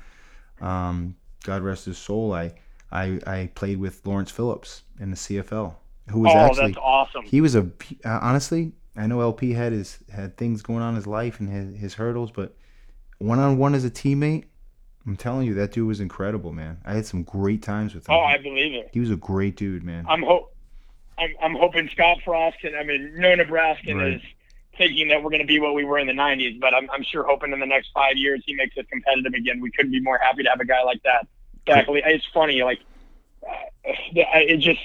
[0.59, 2.53] um, God rest his soul, I,
[2.91, 5.75] I I played with Lawrence Phillips in the CFL,
[6.09, 7.23] who was oh, actually that's awesome.
[7.23, 7.61] he was a
[8.05, 11.49] uh, honestly I know LP had his had things going on in his life and
[11.49, 12.55] his, his hurdles, but
[13.19, 14.45] one on one as a teammate,
[15.07, 16.79] I'm telling you, that dude was incredible, man.
[16.85, 18.15] I had some great times with him.
[18.15, 18.89] Oh, I believe it.
[18.91, 20.05] he was a great dude, man.
[20.09, 20.53] I'm hope
[21.17, 24.13] I'm, I'm hoping Scott Frost and I mean no Nebraskan Right.
[24.15, 24.21] is
[24.81, 27.03] thinking that we're going to be what we were in the 90s, but I'm, I'm
[27.03, 29.61] sure hoping in the next five years he makes it competitive again.
[29.61, 31.27] We couldn't be more happy to have a guy like that.
[31.67, 32.79] It's funny, like
[33.47, 33.53] uh,
[34.13, 34.79] it just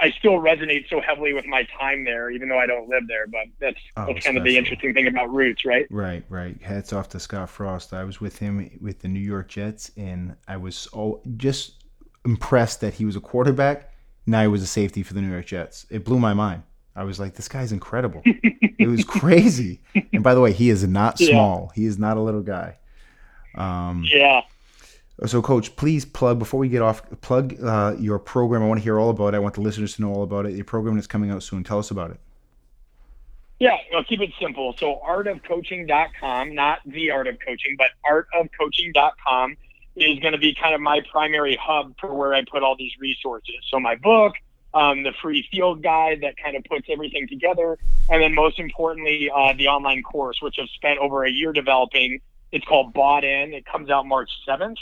[0.00, 3.26] I still resonate so heavily with my time there, even though I don't live there.
[3.26, 5.86] But that's Oh, that's kind of the interesting thing about roots, right?
[5.90, 6.60] Right, right.
[6.62, 7.92] Hats off to Scott Frost.
[7.92, 11.84] I was with him with the New York Jets, and I was so just
[12.24, 13.90] impressed that he was a quarterback.
[14.26, 15.86] Now he was a safety for the New York Jets.
[15.90, 16.62] It blew my mind.
[16.94, 18.22] I was like, this guy's incredible.
[18.24, 19.80] it was crazy.
[20.12, 21.28] And by the way, he is not Yeah.
[21.30, 21.72] small.
[21.74, 22.76] He is not a little guy.
[23.54, 24.42] Um, Yeah.
[25.26, 27.02] so, Coach, please plug before we get off.
[27.22, 28.62] Plug uh, your program.
[28.62, 29.36] I want to hear all about it.
[29.36, 30.52] I want the listeners to know all about it.
[30.52, 31.64] Your program is coming out soon.
[31.64, 32.20] Tell us about it.
[33.58, 34.74] Yeah, I'll keep it simple.
[34.78, 39.56] So artofcoaching.com, not the art of coaching, but artofcoaching.com
[39.96, 42.92] is going to be kind of my primary hub for where I put all these
[42.98, 43.54] resources.
[43.70, 44.34] So my book,
[44.74, 47.78] um, the free field guide that kind of puts everything together,
[48.08, 52.20] and then most importantly, uh, the online course, which I've spent over a year developing.
[52.50, 53.54] It's called Bought In.
[53.54, 54.76] It comes out March 7th.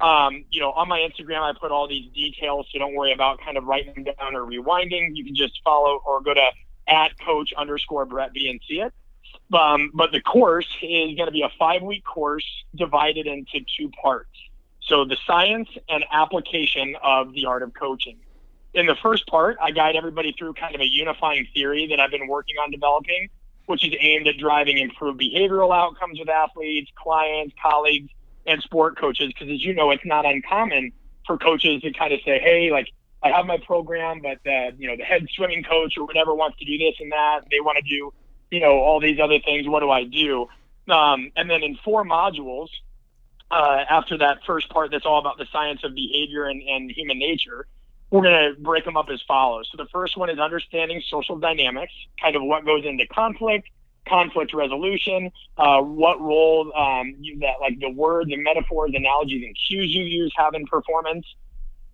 [0.00, 3.40] Um, you know, on my Instagram, I put all these details, so don't worry about
[3.40, 5.10] kind of writing them down or rewinding.
[5.14, 6.50] You can just follow or go to
[6.88, 8.92] at coach underscore Brett B and see it.
[9.52, 13.90] Um, but the course is going to be a five week course divided into two
[13.90, 14.30] parts.
[14.82, 18.18] So the science and application of the art of coaching.
[18.76, 22.10] In the first part, I guide everybody through kind of a unifying theory that I've
[22.10, 23.30] been working on developing,
[23.64, 28.10] which is aimed at driving improved behavioral outcomes with athletes, clients, colleagues,
[28.46, 29.28] and sport coaches.
[29.28, 30.92] Because as you know, it's not uncommon
[31.26, 32.88] for coaches to kind of say, "Hey, like
[33.22, 36.58] I have my program, but the you know the head swimming coach or whatever wants
[36.58, 37.44] to do this and that.
[37.50, 38.12] They want to do
[38.50, 39.66] you know all these other things.
[39.66, 40.48] What do I do?"
[40.90, 42.68] Um, and then in four modules,
[43.50, 47.18] uh, after that first part, that's all about the science of behavior and, and human
[47.18, 47.66] nature.
[48.16, 49.68] We're going to break them up as follows.
[49.70, 53.68] So the first one is understanding social dynamics, kind of what goes into conflict,
[54.08, 59.54] conflict resolution, uh, what role um, you, that like the words and metaphors, analogies, and
[59.68, 61.26] cues you use have in performance.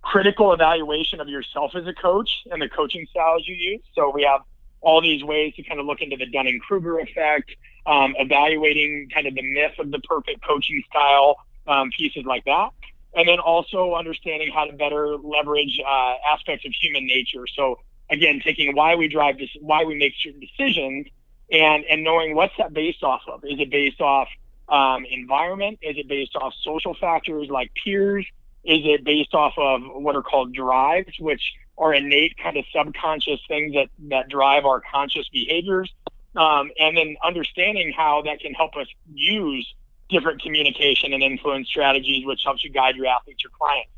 [0.02, 3.82] Critical evaluation of yourself as a coach and the coaching styles you use.
[3.94, 4.42] So we have
[4.80, 7.50] all these ways to kind of look into the Dunning Kruger effect,
[7.86, 11.36] um, evaluating kind of the myth of the perfect coaching style,
[11.66, 12.70] um, pieces like that.
[13.14, 17.46] And then also understanding how to better leverage uh, aspects of human nature.
[17.54, 17.78] So
[18.10, 21.06] again, taking why we drive this, why we make certain decisions,
[21.50, 23.44] and and knowing what's that based off of.
[23.44, 24.28] Is it based off
[24.68, 25.78] um, environment?
[25.82, 28.26] Is it based off social factors like peers?
[28.64, 31.42] Is it based off of what are called drives, which
[31.76, 35.92] are innate kind of subconscious things that that drive our conscious behaviors?
[36.34, 39.66] Um, and then understanding how that can help us use
[40.12, 43.90] different communication and influence strategies, which helps you guide your athletes, your clients.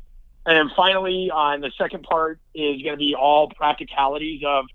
[0.45, 4.65] And then finally, on the second part is going to be all practicalities of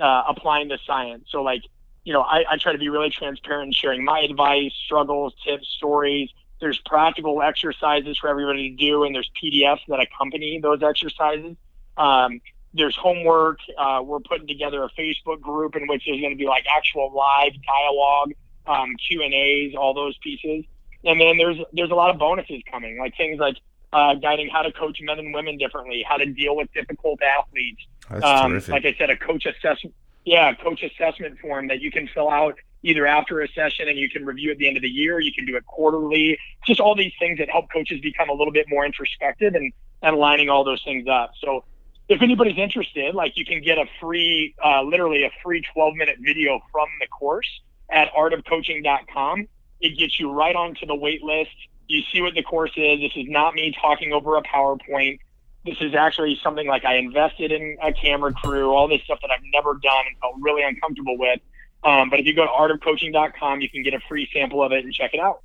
[0.00, 1.24] uh, applying the science.
[1.28, 1.62] So, like,
[2.04, 5.68] you know, I, I try to be really transparent in sharing my advice, struggles, tips,
[5.76, 6.30] stories.
[6.60, 11.56] There's practical exercises for everybody to do, and there's PDFs that accompany those exercises.
[11.96, 12.40] Um,
[12.72, 13.58] there's homework.
[13.76, 17.12] Uh, we're putting together a Facebook group in which there's going to be like actual
[17.14, 18.32] live dialogue,
[18.66, 20.64] um, Q and A's, all those pieces.
[21.08, 23.56] And then there's there's a lot of bonuses coming, like things like
[23.92, 27.80] uh, guiding how to coach men and women differently, how to deal with difficult athletes,
[28.10, 28.72] That's um, terrific.
[28.72, 29.94] like I said, a coach assessment,
[30.26, 34.10] yeah, coach assessment form that you can fill out either after a session and you
[34.10, 35.18] can review at the end of the year.
[35.18, 36.38] You can do it quarterly.
[36.66, 39.72] Just all these things that help coaches become a little bit more introspective and
[40.02, 41.32] and lining all those things up.
[41.40, 41.64] So
[42.08, 46.16] if anybody's interested, like you can get a free, uh, literally a free 12 minute
[46.20, 47.48] video from the course
[47.90, 49.48] at artofcoaching.com.
[49.80, 51.50] It gets you right onto the wait list.
[51.86, 53.00] You see what the course is.
[53.00, 55.20] This is not me talking over a PowerPoint.
[55.64, 59.30] This is actually something like I invested in a camera crew, all this stuff that
[59.30, 61.40] I've never done and felt really uncomfortable with.
[61.84, 64.84] Um, but if you go to artofcoaching.com, you can get a free sample of it
[64.84, 65.42] and check it out.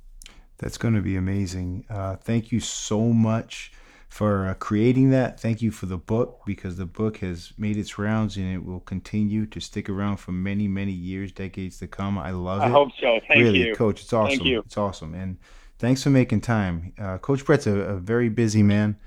[0.58, 1.84] That's going to be amazing.
[1.90, 3.72] Uh, thank you so much
[4.14, 5.40] for uh, creating that.
[5.40, 8.78] Thank you for the book because the book has made its rounds and it will
[8.78, 12.16] continue to stick around for many, many years, decades to come.
[12.16, 12.68] I love I it.
[12.68, 13.18] I hope so.
[13.26, 13.74] Thank really, you.
[13.74, 14.38] Coach, it's awesome.
[14.38, 14.60] Thank you.
[14.60, 15.14] It's awesome.
[15.14, 15.38] And
[15.80, 16.92] thanks for making time.
[16.96, 18.98] Uh, Coach Brett's a, a very busy man,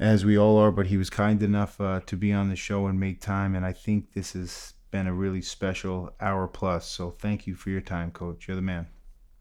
[0.00, 2.88] as we all are, but he was kind enough uh, to be on the show
[2.88, 3.54] and make time.
[3.54, 6.88] And I think this has been a really special hour plus.
[6.88, 8.48] So thank you for your time, Coach.
[8.48, 8.88] You're the man.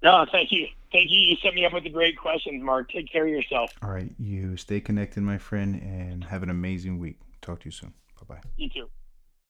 [0.03, 0.67] No, thank you.
[0.91, 1.19] Thank you.
[1.19, 2.89] You set me up with the great questions, Marc.
[2.89, 3.71] Take care of yourself.
[3.81, 7.19] All right, you stay connected, my friend, and have an amazing week.
[7.41, 7.93] Talk to you soon.
[8.27, 8.41] Bye bye.
[8.57, 8.89] You too.